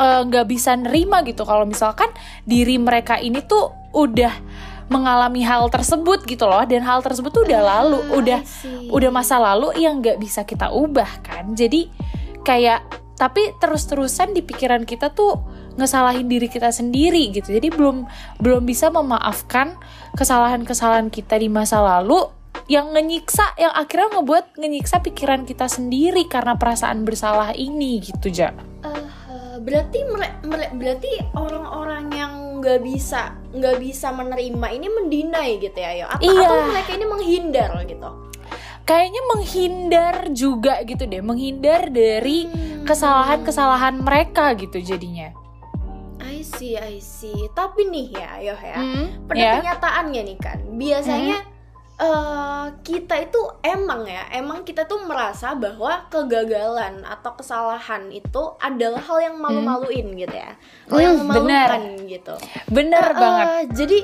nggak 0.00 0.46
uh, 0.46 0.48
bisa 0.48 0.72
nerima 0.80 1.20
gitu. 1.28 1.44
Kalau 1.44 1.68
misalkan 1.68 2.08
diri 2.48 2.80
mereka 2.80 3.20
ini 3.20 3.44
tuh 3.44 3.68
udah 3.92 4.32
mengalami 4.92 5.40
hal 5.40 5.72
tersebut 5.72 6.28
gitu 6.28 6.44
loh. 6.44 6.60
Dan 6.68 6.84
hal 6.84 7.00
tersebut 7.00 7.32
tuh 7.32 7.48
udah 7.48 7.60
ah, 7.64 7.66
lalu 7.80 7.98
udah 8.12 8.40
udah 8.92 9.10
masa 9.10 9.40
lalu 9.40 9.72
yang 9.80 10.04
nggak 10.04 10.20
bisa 10.20 10.44
kita 10.44 10.68
ubah 10.68 11.24
kan. 11.24 11.56
Jadi 11.56 11.88
kayak 12.44 12.84
tapi 13.16 13.56
terus-terusan 13.56 14.36
di 14.36 14.44
pikiran 14.44 14.84
kita 14.84 15.14
tuh 15.16 15.40
ngesalahin 15.80 16.28
diri 16.28 16.52
kita 16.52 16.68
sendiri 16.68 17.32
gitu. 17.32 17.48
Jadi 17.56 17.72
belum 17.72 18.04
belum 18.44 18.62
bisa 18.68 18.92
memaafkan 18.92 19.80
kesalahan-kesalahan 20.12 21.08
kita 21.08 21.40
di 21.40 21.48
masa 21.48 21.80
lalu 21.80 22.28
yang 22.70 22.92
ngenyiksa 22.94 23.58
yang 23.58 23.72
akhirnya 23.74 24.20
ngebuat 24.20 24.60
ngenyiksa 24.60 25.02
pikiran 25.02 25.48
kita 25.48 25.66
sendiri 25.66 26.28
karena 26.28 26.54
perasaan 26.54 27.02
bersalah 27.02 27.56
ini 27.56 27.98
gitu 27.98 28.30
ja 28.30 28.54
uh, 29.52 29.60
berarti 29.60 29.98
mere, 30.08 30.28
mere, 30.48 30.66
berarti 30.72 31.12
orang-orang 31.36 32.04
yang 32.16 32.32
nggak 32.62 32.80
bisa 32.80 33.36
nggak 33.52 33.76
bisa 33.82 34.08
menerima 34.14 34.66
ini 34.72 34.86
mendinai 34.88 35.52
gitu 35.60 35.76
ya 35.76 35.90
yo 35.98 36.06
atau, 36.08 36.24
iya. 36.24 36.48
atau 36.48 36.58
mereka 36.70 36.90
ini 36.96 37.06
menghindar 37.06 37.70
gitu 37.84 38.08
kayaknya 38.82 39.22
menghindar 39.34 40.16
juga 40.32 40.74
gitu 40.86 41.04
deh 41.06 41.22
menghindar 41.22 41.90
dari 41.90 42.48
hmm. 42.48 42.86
kesalahan-kesalahan 42.86 44.00
mereka 44.00 44.54
gitu 44.56 44.78
jadinya 44.78 45.34
I 46.22 46.46
see 46.46 46.78
I 46.78 47.02
see 47.02 47.50
tapi 47.52 47.90
nih 47.90 48.08
ya 48.14 48.30
yo 48.40 48.54
ya 48.58 48.78
hmm, 48.78 49.06
pada 49.26 49.38
yeah. 49.38 49.54
kenyataannya 49.58 50.22
nih 50.32 50.38
kan 50.38 50.58
biasanya 50.78 51.38
hmm 51.42 51.51
uh, 52.02 52.66
kita 52.82 53.14
itu 53.22 53.40
emang 53.62 54.02
ya, 54.04 54.26
emang 54.34 54.66
kita 54.66 54.84
tuh 54.90 55.06
merasa 55.06 55.54
bahwa 55.54 56.10
kegagalan 56.10 57.06
atau 57.06 57.38
kesalahan 57.38 58.10
itu 58.10 58.42
adalah 58.58 59.00
hal 59.00 59.18
yang 59.22 59.36
malu-maluin 59.38 60.10
hmm. 60.10 60.18
gitu 60.26 60.36
ya, 60.36 60.52
hal 60.90 60.98
hmm, 60.98 61.06
yang 61.06 61.16
memalukan 61.22 61.82
bener. 61.82 62.10
gitu. 62.10 62.34
Bener 62.68 63.04
uh, 63.06 63.14
banget. 63.14 63.46
Uh, 63.46 63.62
jadi 63.78 63.98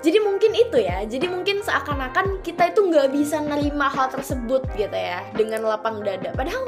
jadi 0.00 0.18
mungkin 0.22 0.52
itu 0.54 0.78
ya, 0.78 1.02
jadi 1.02 1.26
mungkin 1.26 1.66
seakan-akan 1.66 2.46
kita 2.46 2.70
itu 2.70 2.80
nggak 2.86 3.10
bisa 3.10 3.42
nerima 3.42 3.90
hal 3.90 4.06
tersebut 4.06 4.62
gitu 4.78 4.94
ya 4.94 5.26
dengan 5.34 5.66
lapang 5.66 6.00
dada. 6.06 6.30
Padahal 6.30 6.62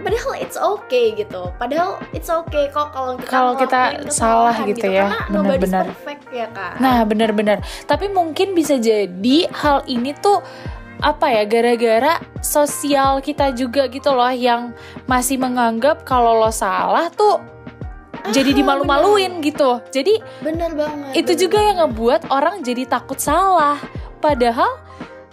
padahal 0.00 0.32
it's 0.38 0.58
okay 0.58 1.12
gitu. 1.14 1.50
Padahal 1.58 1.98
it's 2.14 2.30
okay 2.30 2.70
kok 2.70 2.94
kalau 2.94 3.18
kita 3.18 3.28
kalau 3.28 3.52
kita 3.58 3.80
salah 4.08 4.56
gitu, 4.64 4.86
gitu 4.86 4.88
ya. 4.94 5.12
Benar-benar. 5.28 5.84
perfect 5.92 6.24
ya 6.32 6.46
nah 6.78 7.02
benar-benar. 7.04 7.60
Tapi 7.84 8.08
mungkin 8.08 8.56
bisa 8.56 8.78
jadi 8.78 9.50
hal 9.52 9.84
ini 9.90 10.14
tuh 10.18 10.40
apa 10.98 11.30
ya 11.30 11.46
gara-gara 11.46 12.18
sosial 12.42 13.22
kita 13.22 13.54
juga 13.54 13.86
gitu 13.86 14.10
loh 14.10 14.34
yang 14.34 14.74
masih 15.06 15.38
menganggap 15.38 16.02
kalau 16.02 16.42
lo 16.42 16.50
salah 16.50 17.06
tuh 17.14 17.38
ah, 17.38 18.32
jadi 18.34 18.50
dimalu-maluin 18.50 19.38
gitu. 19.38 19.78
Jadi 19.94 20.18
bener 20.42 20.74
banget. 20.74 21.22
itu 21.22 21.32
bener. 21.34 21.42
juga 21.46 21.58
yang 21.62 21.76
ngebuat 21.86 22.30
orang 22.34 22.66
jadi 22.66 22.82
takut 22.90 23.18
salah. 23.22 23.78
Padahal 24.18 24.87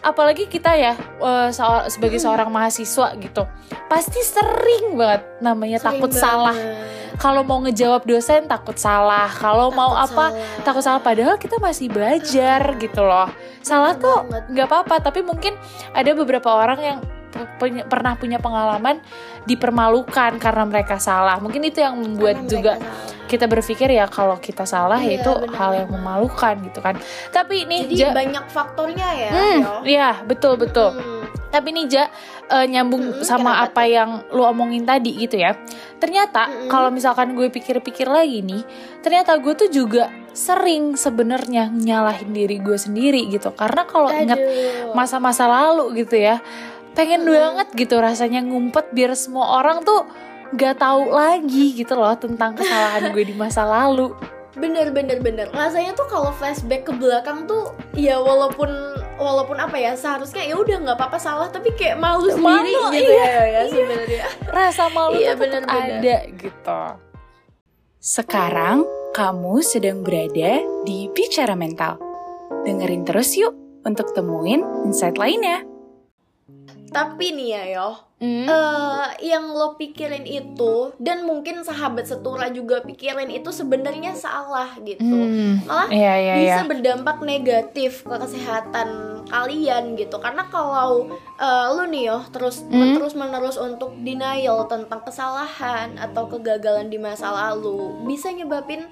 apalagi 0.06 0.46
kita 0.46 0.78
ya 0.78 0.94
uh, 1.18 1.50
sebagai 1.90 2.22
hmm. 2.22 2.26
seorang 2.30 2.50
mahasiswa 2.54 3.18
gitu 3.18 3.50
pasti 3.90 4.22
sering 4.22 4.94
banget 4.94 5.26
namanya 5.42 5.82
sering 5.82 5.98
takut 5.98 6.10
banget. 6.14 6.22
salah 6.22 6.58
kalau 7.16 7.48
mau 7.48 7.64
ngejawab 7.64 8.04
dosen 8.04 8.44
takut 8.48 8.76
salah. 8.76 9.32
Kalau 9.32 9.72
mau 9.72 9.96
apa 9.96 10.36
salah. 10.36 10.64
takut 10.68 10.84
salah. 10.84 11.02
Padahal 11.02 11.40
kita 11.40 11.58
masih 11.64 11.88
belajar 11.88 12.60
gitu 12.76 13.02
loh. 13.08 13.32
Salah 13.64 13.96
Bener 13.96 14.04
tuh 14.04 14.18
nggak 14.52 14.68
apa-apa. 14.68 14.96
Tapi 15.00 15.24
mungkin 15.24 15.56
ada 15.96 16.12
beberapa 16.12 16.52
orang 16.52 16.80
yang 16.84 16.98
punya, 17.60 17.84
pernah 17.88 18.16
punya 18.20 18.40
pengalaman 18.40 19.00
dipermalukan 19.48 20.40
karena 20.40 20.64
mereka 20.68 21.00
salah. 21.00 21.40
Mungkin 21.40 21.62
itu 21.64 21.84
yang 21.84 21.96
membuat 22.00 22.44
karena 22.44 22.52
juga 22.52 22.74
kita 23.26 23.50
berpikir 23.50 23.90
ya 23.92 24.06
kalau 24.08 24.38
kita 24.38 24.64
salah 24.64 25.02
iya, 25.02 25.20
itu 25.20 25.32
bener. 25.34 25.54
hal 25.58 25.72
yang 25.74 25.90
memalukan 25.92 26.54
gitu 26.62 26.80
kan 26.80 26.96
tapi 27.34 27.66
nih 27.66 27.90
jadi 27.90 28.10
ja, 28.10 28.16
banyak 28.16 28.46
faktornya 28.50 29.10
ya 29.18 29.32
hmm, 29.34 29.62
iya 29.84 30.10
betul 30.24 30.56
betul 30.56 30.94
hmm. 30.94 31.50
tapi 31.50 31.74
nih 31.74 31.86
ja 31.90 32.06
uh, 32.54 32.66
nyambung 32.66 33.20
hmm, 33.20 33.26
sama 33.26 33.66
apa 33.66 33.86
tuh? 33.86 33.94
yang 33.94 34.10
lu 34.32 34.46
omongin 34.46 34.86
tadi 34.86 35.18
gitu 35.18 35.42
ya 35.42 35.58
ternyata 35.98 36.48
hmm. 36.48 36.70
kalau 36.70 36.94
misalkan 36.94 37.34
gue 37.34 37.50
pikir-pikir 37.50 38.06
lagi 38.06 38.46
nih 38.46 38.62
ternyata 39.02 39.36
gue 39.42 39.54
tuh 39.58 39.70
juga 39.74 40.14
sering 40.36 41.00
sebenarnya 41.00 41.72
nyalahin 41.72 42.36
diri 42.36 42.60
gue 42.60 42.76
sendiri 42.76 43.32
gitu 43.32 43.56
karena 43.56 43.88
kalau 43.88 44.12
inget 44.12 44.40
masa-masa 44.92 45.48
lalu 45.48 46.04
gitu 46.04 46.20
ya 46.20 46.44
pengen 46.96 47.28
hmm. 47.28 47.32
banget 47.32 47.68
gitu 47.76 47.96
rasanya 48.00 48.44
ngumpet 48.44 48.92
biar 48.96 49.16
semua 49.16 49.60
orang 49.60 49.84
tuh 49.84 50.08
gak 50.54 50.78
tahu 50.78 51.10
lagi 51.10 51.74
gitu 51.74 51.98
loh 51.98 52.14
tentang 52.14 52.54
kesalahan 52.54 53.10
gue 53.10 53.24
di 53.26 53.34
masa 53.34 53.66
lalu. 53.66 54.14
Bener 54.56 54.94
bener 54.96 55.20
bener. 55.20 55.52
Rasanya 55.52 55.92
tuh 55.98 56.08
kalau 56.08 56.32
flashback 56.32 56.88
ke 56.88 56.94
belakang 56.96 57.44
tuh 57.44 57.76
ya 57.98 58.16
walaupun 58.22 58.72
walaupun 59.20 59.60
apa 59.60 59.76
ya 59.76 59.96
seharusnya 59.96 60.48
ya 60.48 60.56
udah 60.56 60.80
nggak 60.80 60.98
apa-apa 61.00 61.20
salah 61.20 61.48
tapi 61.52 61.72
kayak 61.76 62.00
malu 62.00 62.28
sendiri 62.28 62.72
malu, 62.72 62.92
gitu 62.96 63.12
iya, 63.12 63.28
ya, 63.28 63.44
ya 63.48 63.62
sebenarnya. 63.68 64.26
Rasa 64.48 64.84
malu 64.92 65.18
iya, 65.20 65.36
tuh 65.36 65.40
bener, 65.44 65.62
bener. 65.68 66.00
ada 66.00 66.18
gitu. 66.40 66.82
Sekarang 68.00 68.78
kamu 69.12 69.56
sedang 69.60 70.04
berada 70.08 70.64
di 70.88 71.12
bicara 71.12 71.56
mental. 71.56 72.00
Dengerin 72.64 73.04
terus 73.04 73.36
yuk 73.36 73.56
untuk 73.84 74.16
temuin 74.16 74.64
insight 74.88 75.20
lainnya. 75.20 75.68
Tapi 76.96 77.36
nih 77.36 77.48
ya 77.52 77.64
yo 77.76 77.90
mm. 78.26 78.46
uh, 78.50 79.14
yang 79.22 79.46
lo 79.54 79.78
pikirin 79.78 80.26
itu 80.26 80.92
dan 80.98 81.22
mungkin 81.24 81.62
sahabat 81.62 82.10
setura 82.10 82.50
juga 82.50 82.82
pikirin 82.82 83.30
itu 83.30 83.54
sebenarnya 83.54 84.18
salah 84.18 84.74
gitu 84.82 85.06
mm. 85.06 85.70
malah 85.70 85.90
yeah, 85.94 86.18
yeah, 86.18 86.38
bisa 86.42 86.62
yeah. 86.66 86.68
berdampak 86.68 87.18
negatif 87.22 88.02
ke 88.02 88.16
kesehatan 88.18 89.22
kalian 89.30 89.98
gitu 89.98 90.18
karena 90.22 90.46
kalau 90.50 91.10
uh, 91.38 91.66
lo 91.74 91.86
nih 91.86 92.10
yo 92.10 92.20
terus 92.34 92.66
mm. 92.66 92.98
terus 92.98 93.14
menerus 93.14 93.58
untuk 93.62 93.94
denial 94.02 94.66
tentang 94.66 95.02
kesalahan 95.06 95.98
atau 96.02 96.26
kegagalan 96.30 96.90
di 96.90 96.98
masa 96.98 97.30
lalu 97.30 97.94
bisa 98.06 98.34
nyebabin 98.34 98.86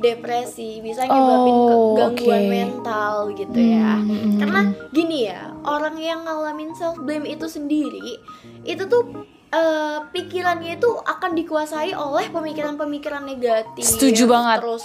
depresi 0.00 0.80
bisa 0.80 1.04
nyebabin 1.04 1.54
oh, 1.54 1.94
gangguan 1.96 2.42
okay. 2.44 2.48
mental 2.48 3.14
gitu 3.36 3.58
ya. 3.60 4.00
Hmm. 4.00 4.40
karena 4.40 4.60
gini 4.90 5.18
ya 5.28 5.52
orang 5.62 5.96
yang 6.00 6.24
ngalamin 6.24 6.72
self 6.74 6.96
blame 7.04 7.28
itu 7.28 7.46
sendiri 7.46 8.18
itu 8.64 8.82
tuh 8.88 9.28
uh, 9.54 9.98
pikirannya 10.10 10.78
itu 10.78 10.90
akan 11.04 11.36
dikuasai 11.36 11.92
oleh 11.94 12.30
pemikiran-pemikiran 12.30 13.26
negatif. 13.26 13.84
Setuju 13.84 14.30
banget. 14.30 14.62
Terus 14.62 14.84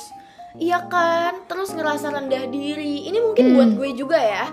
iya 0.57 0.79
kan? 0.89 1.45
Terus 1.45 1.73
ngerasa 1.73 2.11
rendah 2.11 2.45
diri. 2.49 3.07
Ini 3.09 3.17
mungkin 3.21 3.45
hmm. 3.51 3.55
buat 3.55 3.71
gue 3.77 3.89
juga 3.95 4.19
ya. 4.19 4.45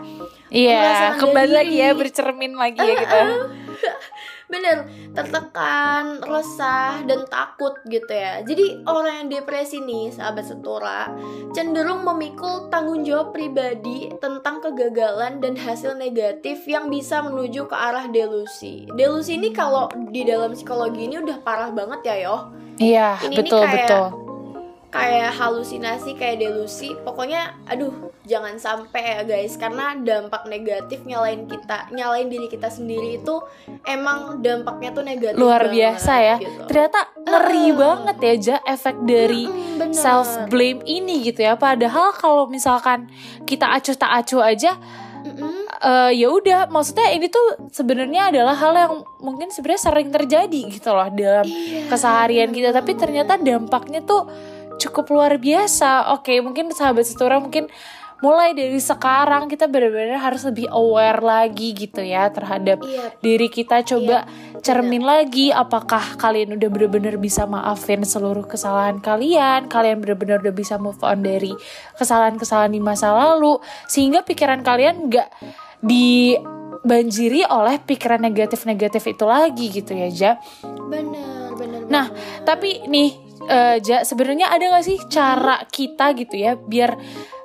Iya 0.53 1.17
kembali 1.17 1.53
lagi 1.53 1.77
ya 1.81 1.91
bercermin 1.97 2.53
lagi 2.61 2.77
ya 2.77 2.95
kita 3.01 3.19
bener 4.53 4.85
tertekan 5.17 6.21
resah 6.21 7.01
dan 7.09 7.25
takut 7.33 7.81
gitu 7.89 8.13
ya. 8.13 8.45
Jadi 8.45 8.85
orang 8.85 9.25
yang 9.25 9.29
depresi 9.41 9.81
nih 9.81 10.13
sahabat 10.13 10.45
setora 10.45 11.09
cenderung 11.57 12.05
memikul 12.05 12.69
tanggung 12.69 13.01
jawab 13.01 13.33
pribadi 13.33 14.13
tentang 14.21 14.61
kegagalan 14.61 15.41
dan 15.41 15.57
hasil 15.57 15.97
negatif 15.97 16.69
yang 16.69 16.93
bisa 16.93 17.25
menuju 17.25 17.65
ke 17.65 17.77
arah 17.77 18.13
delusi. 18.13 18.85
Delusi 18.93 19.41
ini 19.41 19.49
kalau 19.57 19.89
di 20.13 20.29
dalam 20.29 20.53
psikologi 20.53 21.09
ini 21.09 21.17
udah 21.17 21.41
parah 21.41 21.73
banget 21.73 22.01
ya 22.05 22.17
yo 22.29 22.37
iya 22.77 23.09
betul 23.31 23.63
kayak, 23.63 23.89
betul 23.89 24.05
kayak 24.93 25.33
halusinasi 25.33 26.15
kayak 26.21 26.45
delusi. 26.45 26.93
Pokoknya 27.01 27.57
aduh 27.65 28.13
jangan 28.29 28.61
sampai 28.61 29.19
ya 29.19 29.21
guys. 29.25 29.57
Karena 29.57 29.97
dampak 29.97 30.45
negatif 30.47 31.03
nyalain 31.09 31.49
kita 31.49 31.89
nyalain 31.97 32.29
diri 32.29 32.47
kita 32.47 32.69
sendiri 32.69 33.19
itu 33.19 33.41
emang 33.89 34.45
dampaknya 34.45 34.93
tuh 34.93 35.03
negatif 35.03 35.41
luar 35.41 35.67
banget, 35.67 35.75
biasa 35.75 36.13
ya. 36.21 36.37
gitu. 36.39 36.63
ternyata 36.69 37.01
ngeri 37.25 37.67
uh, 37.67 37.73
banget 37.75 38.17
ya 38.21 38.35
ja 38.37 38.57
efek 38.69 38.97
dari 39.09 39.45
uh, 39.49 39.91
self 39.97 40.29
blame 40.53 40.85
ini 40.85 41.25
gitu 41.25 41.41
ya. 41.41 41.57
Padahal 41.57 42.13
kalau 42.13 42.45
misalkan 42.53 43.09
kita 43.49 43.73
acuh 43.73 43.97
tak 43.97 44.13
acuh 44.13 44.45
aja 44.45 44.77
eh, 45.83 46.11
ya 46.13 46.29
udah. 46.29 46.69
Maksudnya 46.69 47.09
ini 47.17 47.33
tuh 47.33 47.71
sebenarnya 47.73 48.29
adalah 48.29 48.55
hal 48.55 48.73
yang 48.77 48.95
mungkin 49.25 49.49
sebenarnya 49.49 49.83
sering 49.89 50.09
terjadi 50.13 50.61
gitu 50.69 50.93
loh 50.93 51.09
dalam 51.09 51.49
Iya, 51.49 51.89
keseharian 51.89 52.51
kita. 52.53 52.77
Tapi 52.77 52.93
ternyata 52.95 53.41
dampaknya 53.41 54.05
tuh 54.05 54.29
cukup 54.77 55.11
luar 55.11 55.37
biasa 55.37 56.13
oke 56.15 56.33
mungkin 56.41 56.71
sahabat 56.71 57.05
setura 57.05 57.37
mungkin 57.37 57.67
mulai 58.23 58.55
dari 58.55 58.79
sekarang 58.79 59.51
kita 59.51 59.67
benar-benar 59.67 60.23
harus 60.23 60.47
lebih 60.47 60.71
aware 60.71 61.19
lagi 61.19 61.75
gitu 61.75 61.99
ya 61.99 62.31
terhadap 62.31 62.79
Iya. 62.79 63.19
diri 63.19 63.51
kita 63.51 63.83
coba 63.83 64.31
cermin 64.63 65.03
lagi 65.03 65.51
apakah 65.51 66.15
kalian 66.15 66.55
udah 66.55 66.71
benar-benar 66.71 67.19
bisa 67.19 67.51
maafin 67.51 68.07
seluruh 68.07 68.47
kesalahan 68.47 69.03
kalian 69.03 69.67
kalian 69.67 69.99
benar-benar 69.99 70.39
udah 70.39 70.55
bisa 70.55 70.79
move 70.79 71.03
on 71.03 71.27
dari 71.27 71.51
kesalahan-kesalahan 71.99 72.71
di 72.71 72.79
masa 72.79 73.11
lalu 73.11 73.59
sehingga 73.91 74.23
pikiran 74.23 74.63
kalian 74.63 75.11
nggak 75.11 75.27
dibanjiri 75.83 77.43
oleh 77.43 77.83
pikiran 77.83 78.23
negatif-negatif 78.23 79.03
itu 79.03 79.25
lagi 79.27 79.67
gitu 79.73 79.93
ya 79.93 80.09
Ja 80.09 80.33
Bener, 80.63 81.59
bener. 81.59 81.91
Nah, 81.91 82.07
tapi 82.43 82.87
nih 82.87 83.32
eh, 83.45 83.77
Ja 83.81 84.03
sebenarnya 84.03 84.49
ada 84.49 84.63
gak 84.71 84.85
sih 84.85 84.99
cara 85.07 85.63
kita 85.67 86.13
gitu 86.13 86.37
ya 86.37 86.55
biar 86.55 86.95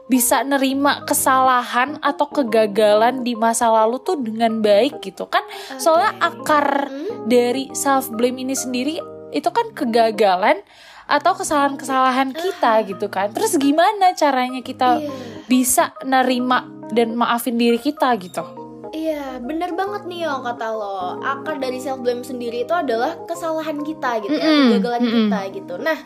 bisa 0.07 0.39
nerima 0.41 1.03
kesalahan 1.03 1.99
atau 1.99 2.31
kegagalan 2.31 3.21
di 3.21 3.35
masa 3.35 3.67
lalu 3.67 3.99
tuh 3.99 4.15
dengan 4.15 4.59
baik 4.59 5.03
gitu? 5.03 5.27
Kan 5.27 5.43
soalnya 5.75 6.15
akar 6.17 6.87
Hmm? 6.87 7.27
dari 7.27 7.67
self 7.71 8.07
blame 8.09 8.39
ini 8.39 8.55
sendiri 8.55 9.03
itu 9.29 9.49
kan 9.51 9.75
kegagalan 9.75 10.63
atau 11.07 11.35
kesalahan-kesalahan 11.35 12.31
kita 12.31 12.83
gitu 12.83 13.07
kan. 13.07 13.31
Terus 13.31 13.55
gimana 13.55 14.11
caranya 14.13 14.59
kita 14.59 14.99
Iya. 14.99 15.11
bisa 15.45 15.91
nerima 16.03 16.63
dan 16.87 17.15
maafin 17.15 17.55
diri 17.55 17.75
kita 17.77 18.15
gitu 18.15 18.66
Iya, 18.95 19.43
bener 19.43 19.75
banget 19.75 20.07
nih 20.07 20.25
yang 20.25 20.43
kata 20.43 20.67
lo. 20.71 21.19
Akar 21.19 21.59
dari 21.59 21.77
self 21.77 21.99
blame 21.99 22.23
sendiri 22.23 22.63
itu 22.63 22.73
adalah 22.73 23.19
kesalahan 23.27 23.83
kita 23.83 24.23
gitu 24.23 24.35
ya, 24.35 24.47
Mm-mm, 24.47 24.63
kegagalan 24.71 25.01
mm-mm. 25.03 25.15
kita 25.15 25.39
gitu. 25.51 25.73
Nah, 25.75 25.97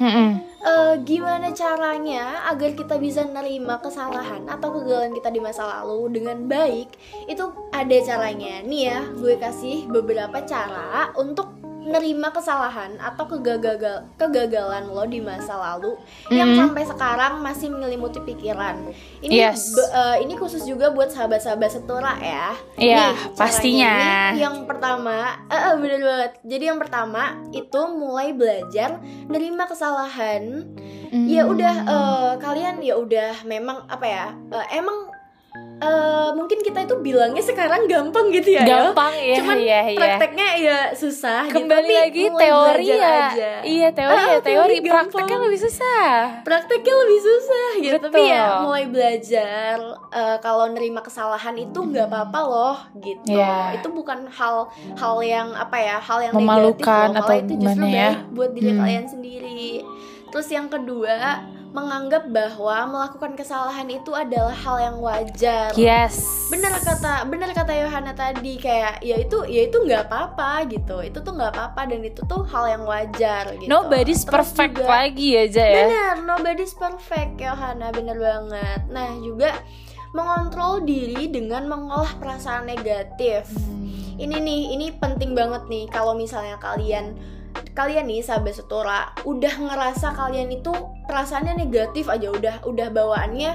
eh, 0.61 0.93
gimana 1.05 1.47
caranya 1.53 2.49
agar 2.49 2.73
kita 2.73 2.97
bisa 2.97 3.21
nerima 3.25 3.77
kesalahan 3.79 4.49
atau 4.49 4.73
kegagalan 4.73 5.13
kita 5.13 5.29
di 5.29 5.39
masa 5.39 5.63
lalu 5.81 6.21
dengan 6.21 6.49
baik? 6.49 6.89
Itu 7.29 7.53
ada 7.69 7.97
caranya. 8.01 8.65
Nih 8.65 8.81
ya, 8.89 8.99
gue 9.13 9.37
kasih 9.37 9.85
beberapa 9.85 10.41
cara 10.43 11.13
untuk 11.15 11.60
nerima 11.81 12.29
kesalahan 12.29 12.93
atau 12.95 13.25
kegagalan 13.27 14.05
kegagalan 14.15 14.85
lo 14.85 15.03
di 15.03 15.17
masa 15.17 15.53
lalu 15.53 15.97
yang 16.29 16.47
Mm-mm. 16.47 16.59
sampai 16.61 16.83
sekarang 16.85 17.33
masih 17.39 17.67
menyelimuti 17.67 18.21
pikiran. 18.21 18.89
Ini 19.19 19.33
Yes. 19.33 19.73
be- 19.73 19.89
eh, 19.89 20.17
ini 20.21 20.33
khusus 20.33 20.63
juga 20.63 20.89
buat 20.89 21.09
sahabat-sahabat 21.09 21.69
setura 21.69 22.13
ya. 22.17 22.53
Iya, 22.75 23.05
pastinya. 23.33 23.95
ini 24.31 24.39
yang 24.39 24.63
pertama, 24.63 25.37
eh, 25.45 25.75
bener 25.75 25.99
banget. 25.99 26.31
Jadi 26.41 26.63
yang 26.65 26.79
pertama 26.79 27.23
itu 27.51 27.81
mulai 27.89 28.31
belajar 28.31 28.97
nerima 29.25 29.65
kesalahan. 29.65 30.65
Ya 31.11 31.43
Hmm. 31.43 31.51
udah 31.51 31.75
eh, 31.83 32.31
kalian 32.37 32.79
ya 32.79 32.95
udah 32.95 33.43
memang 33.43 33.83
apa 33.85 34.05
ya? 34.05 34.25
eh, 34.49 34.77
emang 34.77 35.10
eh, 35.81 36.29
mungkin 36.31 36.59
kita 36.59 36.79
itu 36.81 36.95
bilangnya 36.97 37.41
sekarang 37.41 37.83
gampang 37.83 38.29
gitu 38.29 38.49
ya. 38.51 38.61
ya. 38.61 38.67
gampang 38.85 39.13
ya 39.13 39.35
Cuman 39.35 39.57
ya 39.57 39.79
ya 39.83 39.97
prakteknya 39.97 40.47
ya 40.55 40.77
susah 40.93 41.41
gitu, 41.43 41.57
kembali 41.57 41.89
tapi 41.89 41.97
lagi 41.97 42.23
teori 42.31 42.85
ya 42.87 43.11
aja. 43.27 43.51
iya 43.61 43.89
teori 43.89 44.13
Ah, 44.13 44.27
ya 44.29 44.39
teori 44.39 44.75
prakteknya 44.79 45.37
lebih 45.39 45.59
susah 45.59 46.05
prakteknya 46.41 46.93
lebih 46.95 47.19
susah 47.19 47.67
gitu 47.79 47.97
tapi 47.99 48.21
ya 48.23 48.43
Betul. 48.47 48.61
mulai 48.63 48.85
belajar 48.85 49.75
eh, 50.11 50.37
kalau 50.39 50.65
nerima 50.67 51.01
kesalahan 51.01 51.55
itu 51.55 51.79
nggak 51.81 52.05
apa-apa 52.05 52.39
loh 52.43 52.77
gitu 52.97 53.33
Iya. 53.33 53.75
itu 53.75 53.87
bukan 53.89 54.29
hal 54.29 54.69
hal 54.93 55.15
yang 55.19 55.49
apa 55.51 55.77
ya 55.77 55.97
hal 55.97 56.19
yang 56.21 56.33
Memalukan 56.33 56.77
negatif 57.09 57.15
loh 57.15 57.19
atau 57.19 57.35
itu 57.35 57.53
justru 57.57 57.85
ya. 57.85 58.09
baik 58.11 58.29
buat 58.31 58.51
diri 58.51 58.69
Hmm. 58.69 58.79
kalian 58.79 59.05
sendiri 59.05 59.65
terus 60.27 60.47
yang 60.47 60.67
kedua 60.67 61.41
menganggap 61.71 62.27
bahwa 62.27 62.83
melakukan 62.85 63.39
kesalahan 63.39 63.87
itu 63.87 64.11
adalah 64.11 64.51
hal 64.51 64.77
yang 64.77 64.97
wajar. 64.99 65.71
Yes. 65.79 66.19
Bener 66.51 66.75
kata 66.75 67.23
bener 67.25 67.55
kata 67.55 67.71
Yohana 67.71 68.11
tadi 68.11 68.59
kayak 68.59 68.99
ya 68.99 69.15
itu 69.15 69.47
ya 69.47 69.71
itu 69.71 69.79
nggak 69.79 70.11
apa-apa 70.11 70.67
gitu. 70.67 70.99
Itu 70.99 71.23
tuh 71.23 71.31
nggak 71.31 71.55
apa-apa 71.55 71.95
dan 71.95 72.03
itu 72.03 72.19
tuh 72.27 72.43
hal 72.43 72.67
yang 72.67 72.83
wajar 72.83 73.55
gitu. 73.55 73.71
Nobody's 73.71 74.27
Terus 74.27 74.35
perfect 74.35 74.83
juga- 74.83 74.91
lagi 74.91 75.29
aja 75.39 75.63
ya. 75.63 75.75
Bener, 75.87 76.15
nobody's 76.27 76.75
perfect 76.75 77.39
Yohana, 77.39 77.87
bener 77.95 78.19
banget. 78.19 78.79
Nah 78.91 79.09
juga 79.23 79.55
mengontrol 80.11 80.83
diri 80.83 81.31
dengan 81.31 81.71
mengolah 81.71 82.19
perasaan 82.19 82.67
negatif. 82.67 83.47
Ini 84.19 84.37
nih, 84.37 84.75
ini 84.75 84.91
penting 84.91 85.31
banget 85.31 85.65
nih 85.71 85.87
kalau 85.87 86.13
misalnya 86.13 86.59
kalian 86.59 87.15
kalian 87.71 88.07
nih 88.07 88.19
sahabat 88.23 88.55
setora 88.55 89.15
udah 89.23 89.55
ngerasa 89.55 90.11
kalian 90.11 90.51
itu 90.51 90.71
perasaannya 91.07 91.55
negatif 91.55 92.11
aja 92.11 92.27
udah 92.31 92.55
udah 92.67 92.87
bawaannya 92.91 93.51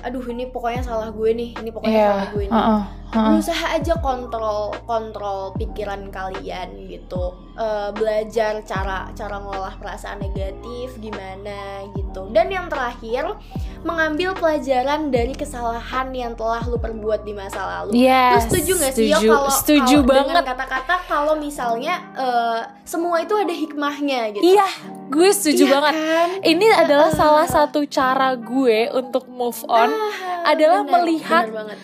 aduh 0.00 0.22
ini 0.30 0.48
pokoknya 0.48 0.82
salah 0.86 1.10
gue 1.10 1.30
nih 1.34 1.50
ini 1.58 1.70
pokoknya 1.74 1.92
Iya, 1.98 2.08
salah 2.08 2.28
gue 2.30 2.44
nih 2.46 2.52
uh-uh, 2.54 2.82
uh-uh. 3.10 3.24
berusaha 3.30 3.66
aja 3.74 3.94
kontrol 3.98 4.60
kontrol 4.86 5.38
pikiran 5.58 6.08
kalian 6.14 6.68
gitu 6.86 7.34
Eh, 7.60 7.90
belajar 7.92 8.64
cara 8.64 9.12
cara 9.12 9.36
ngolah 9.36 9.76
perasaan 9.76 10.16
negatif 10.18 10.96
gimana 10.96 11.84
gitu 11.92 12.32
dan 12.32 12.48
yang 12.48 12.72
terakhir 12.72 13.36
mengambil 13.80 14.32
pelajaran 14.32 15.12
dari 15.12 15.36
kesalahan 15.36 16.08
yang 16.10 16.32
telah 16.32 16.64
lu 16.64 16.76
perbuat 16.76 17.20
di 17.20 17.36
masa 17.36 17.60
lalu 17.84 18.00
Yes, 18.00 18.48
Lu 18.48 18.56
setuju 18.56 18.72
gak 18.80 18.92
sih 18.96 19.04
Yo 19.04 19.12
setuju, 19.12 19.28
kalau 19.28 19.50
setuju 19.52 19.96
kalau 19.98 20.08
banget 20.08 20.32
dengan 20.32 20.48
kata-kata 20.48 20.94
kalau 21.04 21.34
misalnya 21.36 21.94
eh, 22.16 22.60
semua 22.82 23.20
itu 23.20 23.36
ada 23.36 23.52
hikmahnya 23.52 24.20
gitu 24.32 24.44
iya 24.46 24.68
gue 25.06 25.28
setuju 25.30 25.62
Iya 25.62 25.72
banget 25.74 25.94
kan? 25.94 26.28
ini 26.42 26.64
adalah 26.66 27.08
Uh-uh. 27.08 27.20
salah 27.20 27.44
satu 27.44 27.84
cara 27.84 28.40
gue 28.40 28.88
untuk 28.90 29.28
move 29.28 29.60
on 29.66 29.92
Ah, 29.92 30.48
adalah 30.48 30.80
bener, 30.80 30.92
melihat 30.96 31.44
bener 31.44 31.56
banget. 31.60 31.78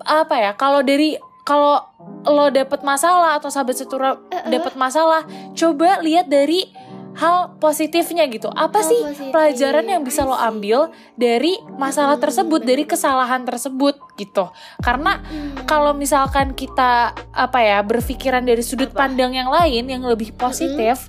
apa 0.00 0.34
ya 0.36 0.52
kalau 0.52 0.84
dari 0.84 1.16
kalau 1.44 1.84
lo 2.24 2.48
dapet 2.48 2.80
masalah 2.80 3.36
atau 3.36 3.52
sahabat 3.52 3.76
setura 3.76 4.16
dapet 4.48 4.74
masalah 4.80 5.28
coba 5.52 6.00
lihat 6.00 6.26
dari 6.32 6.72
hal 7.14 7.54
positifnya 7.62 8.26
gitu. 8.26 8.50
Apa 8.50 8.82
Hal 8.82 8.90
sih 8.90 9.00
positif, 9.06 9.30
pelajaran 9.30 9.86
yang 9.86 10.02
bisa 10.02 10.26
lo 10.26 10.34
ambil 10.34 10.90
dari 11.14 11.54
masalah 11.78 12.18
tersebut 12.18 12.66
dari 12.66 12.82
kesalahan 12.82 13.46
tersebut 13.46 13.94
gitu? 14.18 14.50
Karena 14.82 15.22
Hmm. 15.22 15.62
kalau 15.62 15.94
misalkan 15.94 16.58
kita 16.58 17.14
apa 17.30 17.58
ya 17.62 17.78
berpikiran 17.86 18.42
dari 18.42 18.66
sudut 18.66 18.90
Apa? 18.90 19.06
pandang 19.06 19.30
yang 19.30 19.46
lain 19.46 19.86
yang 19.86 20.02
lebih 20.02 20.34
positif 20.34 21.06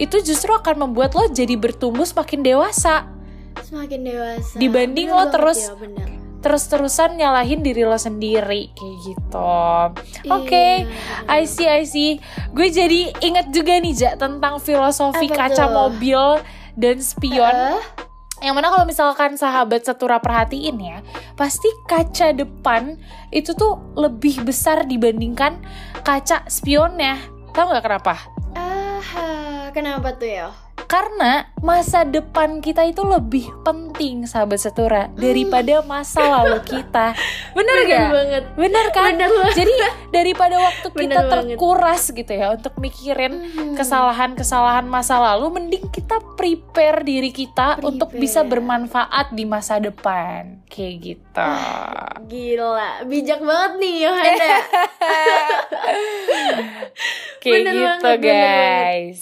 itu 0.00 0.24
justru 0.24 0.48
akan 0.56 0.88
membuat 0.88 1.12
lo 1.12 1.28
jadi 1.28 1.52
bertumbuh 1.60 2.08
semakin 2.08 2.40
dewasa. 2.40 3.04
Semakin 3.60 4.00
dewasa. 4.08 4.56
Dibanding 4.56 5.12
Bener 5.12 5.20
lo 5.20 5.24
terus 5.28 5.68
ya, 5.68 5.76
bener. 5.76 6.21
Terus-terusan 6.42 7.14
nyalahin 7.14 7.60
diri 7.60 7.82
lo 7.82 7.94
sendiri 7.94 8.68
kayak 8.70 8.96
gitu 9.00 9.50
oke 10.26 10.50
Iya. 10.50 10.90
I 11.24 11.42
see, 11.44 11.64
I 11.64 11.82
see. 11.82 12.18
Gue 12.50 12.68
jadi 12.68 13.14
inget 13.18 13.48
juga 13.48 13.78
nih, 13.78 13.94
Ja, 13.94 14.12
tentang 14.12 14.58
filosofi 14.58 15.26
Apa 15.26 15.48
kaca 15.48 15.64
tuh? 15.64 15.72
mobil 15.72 16.20
dan 16.74 16.98
spion. 16.98 17.54
Eh, 17.72 17.80
Yang 18.42 18.54
mana 18.54 18.68
kalau 18.68 18.82
misalkan 18.82 19.30
sahabat 19.34 19.80
setura 19.80 20.18
perhatiin 20.18 20.74
ya, 20.76 20.98
pasti 21.32 21.70
kaca 21.84 22.34
depan 22.34 22.98
itu 23.30 23.54
tuh 23.54 23.78
lebih 23.94 24.42
besar 24.42 24.82
dibandingkan 24.82 25.62
kaca 26.00 26.42
spionnya. 26.46 27.22
Tahu 27.50 27.70
nggak 27.70 27.84
kenapa? 27.84 28.14
ah, 28.52 29.70
kenapa 29.70 30.10
tuh 30.12 30.26
ya 30.26 30.48
Karena 30.92 31.48
masa 31.56 32.04
depan 32.04 32.60
kita 32.60 32.84
itu 32.84 33.00
lebih 33.00 33.48
penting 33.64 34.28
sahabat 34.28 34.60
setura 34.60 35.08
daripada 35.14 35.80
masa 35.80 36.20
lalu 36.20 36.60
kita. 36.62 37.16
Bener, 37.56 37.76
gak? 37.88 38.08
banget 38.12 38.44
Bener 38.52 38.86
kan? 38.92 39.16
Bener 39.16 39.32
banget. 39.32 39.56
Jadi 39.56 39.72
daripada 40.10 40.60
waktu 40.60 40.86
kita 40.92 41.00
Bener 41.00 41.16
banget. 41.16 41.32
terkuras 41.56 42.02
gitu 42.06 42.28
ya 42.28 42.52
untuk 42.52 42.76
mikirin 42.76 43.32
Mhm. 43.32 43.72
kesalahan-kesalahan 43.72 44.84
masa 44.84 45.16
lalu, 45.16 45.48
mending 45.50 45.88
kita 45.88 46.20
prepare 46.36 47.00
diri 47.00 47.32
kita 47.32 47.80
Prepare. 47.80 47.88
untuk 47.88 48.12
bisa 48.12 48.44
bermanfaat 48.44 49.32
di 49.32 49.44
masa 49.44 49.80
depan, 49.80 50.60
kayak 50.68 50.94
gitu. 51.00 51.48
Gila, 52.28 53.08
bijak 53.08 53.40
banget 53.40 53.72
nih 53.78 53.94
Yohana. 54.04 54.56
kayak 57.40 57.54
Bener 57.56 57.72
gitu 57.72 57.80
banget, 57.80 58.20
bener 58.20 58.20
guys. 58.20 59.20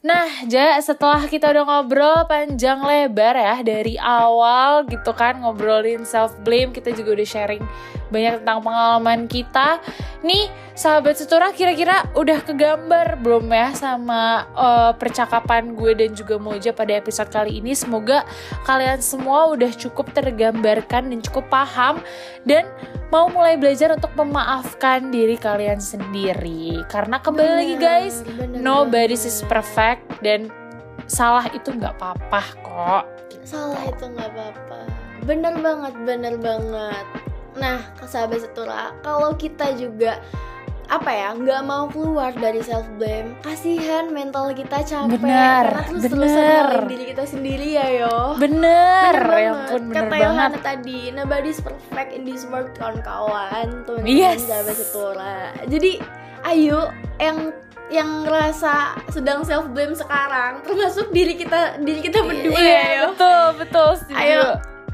Nah, 0.00 0.48
Ja, 0.48 0.80
setelah 0.80 1.28
kita 1.28 1.52
udah 1.52 1.64
ngobrol 1.68 2.24
panjang 2.24 2.80
lebar 2.80 3.36
ya 3.36 3.60
dari 3.60 4.00
awal 4.00 4.88
gitu 4.88 5.12
kan 5.12 5.44
ngobrolin 5.44 6.08
self 6.08 6.32
blame, 6.40 6.72
kita 6.72 6.88
juga 6.96 7.20
udah 7.20 7.28
sharing 7.28 7.64
banyak 8.10 8.42
tentang 8.42 8.60
pengalaman 8.60 9.30
kita. 9.30 9.78
Nih, 10.20 10.50
sahabat 10.76 11.16
setura 11.16 11.54
kira-kira 11.54 12.04
udah 12.12 12.42
kegambar 12.44 13.16
belum 13.22 13.48
ya 13.48 13.72
sama 13.72 14.44
uh, 14.52 14.92
percakapan 14.98 15.72
gue 15.78 15.96
dan 15.96 16.10
juga 16.12 16.36
Moja 16.36 16.74
pada 16.74 16.92
episode 16.98 17.30
kali 17.32 17.62
ini. 17.62 17.72
Semoga 17.72 18.26
kalian 18.68 19.00
semua 19.00 19.48
udah 19.54 19.70
cukup 19.72 20.12
tergambarkan 20.12 21.08
dan 21.08 21.18
cukup 21.24 21.48
paham 21.48 22.02
dan 22.44 22.68
mau 23.08 23.30
mulai 23.30 23.56
belajar 23.56 23.94
untuk 23.94 24.12
memaafkan 24.18 25.08
diri 25.08 25.38
kalian 25.40 25.80
sendiri. 25.80 26.84
Karena 26.90 27.22
kembali 27.22 27.46
Bener, 27.46 27.58
lagi 27.58 27.76
guys, 27.78 28.14
bener 28.26 28.60
banget. 28.90 29.24
is 29.24 29.40
perfect 29.48 30.02
dan 30.20 30.50
salah 31.10 31.46
itu 31.50 31.74
nggak 31.74 31.98
apa-apa 31.98 32.42
kok. 32.62 33.04
salah 33.42 33.82
itu 33.82 34.04
nggak 34.06 34.30
apa-apa 34.30 34.78
bener 35.26 35.54
banget 35.60 35.94
bener 36.06 36.34
banget 36.40 37.06
nah 37.52 37.78
sahabat 38.00 38.40
setura 38.40 38.94
kalau 39.00 39.34
kita 39.34 39.74
juga 39.74 40.20
apa 40.86 41.06
ya 41.06 41.28
nggak 41.32 41.62
mau 41.62 41.86
keluar 41.86 42.34
dari 42.34 42.58
self 42.60 42.82
blame 42.94 43.30
kasihan 43.40 44.10
mental 44.10 44.50
kita 44.50 44.82
capek 44.82 45.22
Bener, 45.22 45.62
karena 45.70 45.82
terus 45.86 46.02
terusan 46.04 46.18
bener. 46.18 46.66
nyalain 46.66 46.90
diri 46.90 47.04
kita 47.06 47.24
sendiri 47.24 47.68
ya 47.70 47.86
yo 47.96 48.16
Bener, 48.34 49.14
Bener 49.14 49.38
ya 49.38 49.50
ampun 49.54 49.82
bener 49.86 49.94
Kata 49.96 50.10
banget. 50.10 50.26
Yohana 50.50 50.58
tadi, 50.60 51.00
nobody's 51.10 51.60
perfect 51.60 52.10
in 52.10 52.22
this 52.24 52.42
world 52.44 52.74
kawan-kawan 52.74 53.86
tuh 53.86 54.02
Yes. 54.02 54.42
sahabat 54.42 54.74
setura. 54.74 55.34
Jadi 55.64 56.02
ayo 56.44 56.90
yang 57.16 57.54
yang 57.86 58.22
ngerasa 58.22 58.74
sedang 59.10 59.42
self 59.42 59.66
blame 59.68 59.94
sekarang, 59.94 60.58
termasuk 60.62 61.10
diri 61.10 61.34
kita 61.34 61.78
diri 61.78 62.02
kita 62.02 62.18
berdua 62.20 62.54
Iya, 62.54 62.66
ya. 62.66 62.82
yo. 62.96 63.04
betul, 63.14 63.42
betul. 63.58 63.88
setuju. 63.94 64.18
Ayo 64.18 64.42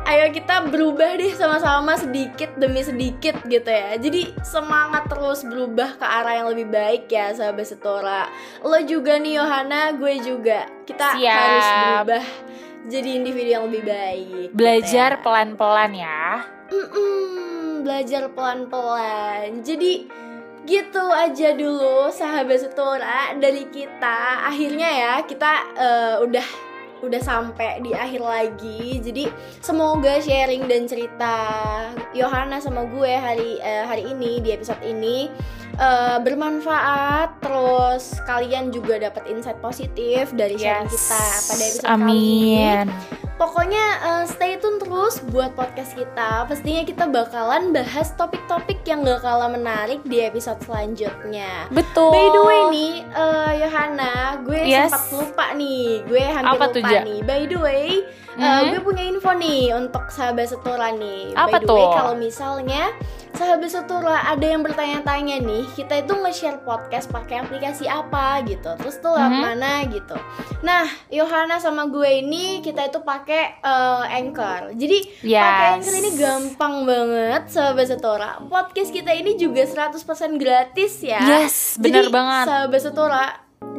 ayo 0.06 0.30
kita 0.30 0.70
berubah 0.70 1.18
deh 1.18 1.34
sama-sama 1.34 1.98
sedikit 1.98 2.54
demi 2.54 2.78
sedikit 2.86 3.42
gitu 3.42 3.66
ya. 3.66 3.98
Jadi 3.98 4.30
semangat 4.46 5.10
terus 5.10 5.42
berubah 5.42 5.98
ke 5.98 6.06
arah 6.06 6.34
yang 6.42 6.48
lebih 6.54 6.70
baik 6.70 7.10
ya 7.10 7.34
sahabat 7.34 7.66
setora. 7.66 8.30
Lo 8.62 8.78
juga 8.86 9.18
nih 9.18 9.42
Yohana, 9.42 9.98
gue 9.98 10.14
juga. 10.22 10.70
Kita 10.86 11.18
Siap. 11.18 11.34
harus 11.34 11.66
berubah 11.66 12.24
jadi 12.86 13.08
individu 13.18 13.50
yang 13.50 13.64
lebih 13.66 13.82
baik. 13.82 14.48
Belajar 14.54 15.18
gitu 15.18 15.18
ya. 15.18 15.24
pelan-pelan 15.26 15.92
ya. 15.92 16.22
Mm-mm, 16.70 17.82
belajar 17.82 18.22
pelan-pelan. 18.30 19.66
Jadi 19.66 20.06
gitu 20.66 21.04
aja 21.14 21.54
dulu 21.54 22.10
sahabat 22.14 22.58
setora 22.62 23.34
dari 23.38 23.66
kita. 23.70 24.46
Akhirnya 24.46 24.86
ya 24.86 25.12
kita 25.26 25.52
eh, 25.74 26.14
udah 26.22 26.46
udah 27.04 27.20
sampai 27.20 27.80
di 27.84 27.92
akhir 27.92 28.22
lagi. 28.22 29.00
Jadi 29.00 29.28
semoga 29.60 30.20
sharing 30.20 30.64
dan 30.70 30.88
cerita 30.88 31.34
Yohana 32.16 32.62
sama 32.62 32.88
gue 32.88 33.12
hari 33.12 33.60
eh, 33.60 33.84
hari 33.84 34.08
ini 34.08 34.40
di 34.40 34.54
episode 34.54 34.80
ini 34.84 35.28
eh, 35.76 36.18
bermanfaat. 36.18 37.28
Terus 37.38 38.04
kalian 38.22 38.68
juga 38.68 38.98
dapat 38.98 39.26
insight 39.26 39.58
positif 39.58 40.32
dari 40.32 40.56
sharing 40.56 40.84
Yes. 40.84 40.94
kita 40.96 41.18
pada 41.46 41.62
episode 41.62 41.84
kali 41.84 41.94
ini. 41.94 42.56
Amin. 42.56 42.86
Pokoknya 43.36 43.84
uh, 44.00 44.24
stay 44.24 44.56
tune 44.56 44.80
terus 44.80 45.20
buat 45.28 45.52
podcast 45.52 45.92
kita. 45.92 46.48
Pastinya 46.48 46.80
kita 46.82 47.04
bakalan 47.04 47.68
bahas 47.68 48.08
topik-topik 48.16 48.80
yang 48.82 49.04
gak 49.04 49.20
kalah 49.20 49.44
menarik 49.46 50.00
di 50.02 50.24
episode 50.24 50.56
selanjutnya. 50.64 51.68
Betul. 51.68 52.16
By 52.16 52.32
the 52.32 52.40
way 52.40 52.60
nih, 52.72 52.92
uh, 53.12 53.52
Yohana, 53.54 54.14
gue 54.40 54.56
Yes. 54.64 54.88
sempat 54.88 55.04
lupa 55.12 55.46
nih. 55.52 56.00
Gue 56.02 56.22
hampir 56.24 56.48
Apa 56.50 56.64
tuh, 56.66 56.80
lupa 56.80 56.88
Ja? 56.90 57.00
nih. 57.04 57.20
By 57.22 57.40
the 57.44 57.58
way, 57.60 57.84
uh, 58.32 58.40
Mhm. 58.40 58.64
gue 58.72 58.80
punya 58.80 59.02
info 59.04 59.30
nih 59.30 59.62
untuk 59.76 60.04
sahabat 60.08 60.46
setura 60.48 60.88
nih. 60.90 61.36
Apa 61.36 61.60
By 61.60 61.60
the 61.60 61.68
way, 61.68 61.84
tuh? 61.84 61.92
kalau 61.92 62.14
misalnya 62.16 62.82
sahabat 63.36 63.68
setura 63.68 64.24
ada 64.24 64.42
yang 64.42 64.60
bertanya-tanya 64.60 65.38
nih, 65.38 65.68
kita 65.72 66.00
itu 66.00 66.12
nge-share 66.12 66.60
podcast 66.60 67.06
pakai 67.06 67.44
aplikasi 67.44 67.84
apa 67.84 68.40
gitu. 68.42 68.72
Terus 68.74 68.96
tuh 68.98 69.12
lewat 69.12 69.28
Mhm. 69.30 69.42
mana 69.42 69.72
gitu. 69.86 70.16
Nah, 70.60 70.82
Yohana 71.08 71.56
sama 71.56 71.86
gue 71.86 72.24
ini 72.24 72.58
kita 72.58 72.88
itu 72.88 72.98
pakai 72.98 73.60
uh, 73.60 74.02
Anchor. 74.02 74.72
Jadi 74.72 74.98
Yes. 75.22 75.44
pakai 75.44 75.66
Anchor 75.76 75.94
ini 75.94 76.10
gampang 76.16 76.74
banget 76.82 77.42
sahabat 77.46 77.86
setora. 77.86 78.30
Podcast 78.42 78.90
kita 78.90 79.12
ini 79.12 79.36
juga 79.36 79.62
100% 79.62 80.02
gratis 80.34 80.98
ya. 81.00 81.20
Yes, 81.22 81.76
bener 81.76 82.08
Jadi, 82.08 82.12
banget. 82.12 82.44
Sahabat 82.48 82.80
setora 82.80 83.24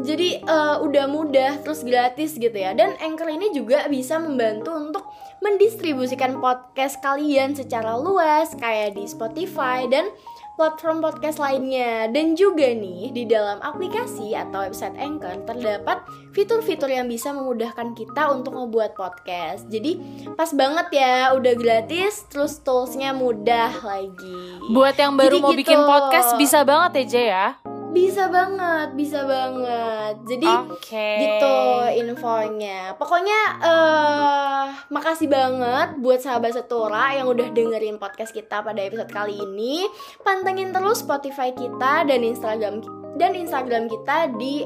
jadi 0.03 0.43
uh, 0.45 0.77
udah 0.83 1.05
mudah 1.09 1.51
terus 1.61 1.81
gratis 1.81 2.37
gitu 2.37 2.53
ya 2.53 2.73
dan 2.73 2.97
Anchor 3.01 3.29
ini 3.29 3.53
juga 3.53 3.85
bisa 3.89 4.17
membantu 4.21 4.73
untuk 4.73 5.03
mendistribusikan 5.41 6.41
podcast 6.41 6.97
kalian 7.01 7.53
secara 7.53 7.93
luas 7.97 8.53
kayak 8.57 8.97
di 8.97 9.05
Spotify 9.05 9.85
dan 9.85 10.09
platform 10.57 11.05
podcast 11.05 11.37
lainnya 11.37 12.09
dan 12.09 12.33
juga 12.33 12.65
nih 12.65 13.13
di 13.13 13.29
dalam 13.29 13.61
aplikasi 13.61 14.33
atau 14.33 14.65
website 14.65 14.97
Anchor 14.97 15.45
terdapat 15.45 16.01
fitur-fitur 16.33 16.89
yang 16.89 17.05
bisa 17.05 17.29
memudahkan 17.29 17.93
kita 17.93 18.33
untuk 18.33 18.57
ngebuat 18.57 18.97
podcast 18.97 19.69
jadi 19.69 20.01
pas 20.33 20.49
banget 20.57 20.97
ya 20.97 21.37
udah 21.37 21.53
gratis 21.53 22.25
terus 22.33 22.57
toolsnya 22.65 23.13
mudah 23.13 23.69
lagi 23.85 24.57
Buat 24.67 24.99
yang 24.99 25.15
baru 25.15 25.39
Jadi 25.39 25.43
mau 25.45 25.51
gitu. 25.55 25.61
bikin 25.63 25.79
podcast 25.79 26.29
bisa 26.35 26.59
banget 26.67 26.91
ya, 26.91 27.05
Jay 27.07 27.27
ya. 27.31 27.76
Bisa 27.97 28.29
banget 28.29 28.93
bisa 28.93 29.25
banget 29.25 30.15
jadi 30.29 30.49
Oke. 30.69 31.09
gitu 31.25 31.57
infonya 32.05 32.93
pokoknya 33.01 33.39
eh 33.65 34.63
makasih 34.93 35.25
banget 35.25 35.97
buat 35.97 36.21
sahabat 36.21 36.53
setora 36.53 37.17
yang 37.17 37.25
udah 37.25 37.49
dengerin 37.49 37.97
podcast 37.97 38.31
kita 38.31 38.61
pada 38.61 38.77
episode 38.85 39.09
kali 39.09 39.33
ini 39.33 39.89
pantengin 40.21 40.69
terus 40.69 41.01
Spotify 41.01 41.49
kita 41.51 42.05
dan 42.05 42.21
Instagram 42.21 42.85
dan 43.17 43.33
Instagram 43.33 43.89
kita 43.89 44.29
di 44.37 44.61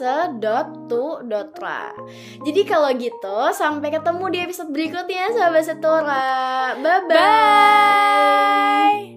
@se.tu.ra. 0.00 1.84
Jadi 2.40 2.60
kalau 2.64 2.90
gitu 2.96 3.38
sampai 3.52 3.92
ketemu 3.92 4.24
di 4.32 4.38
episode 4.48 4.72
berikutnya 4.72 5.28
sahabat 5.36 5.64
setora. 5.68 6.24
Bye 6.80 7.04
bye. 7.04 7.20
Bye. 7.20 9.15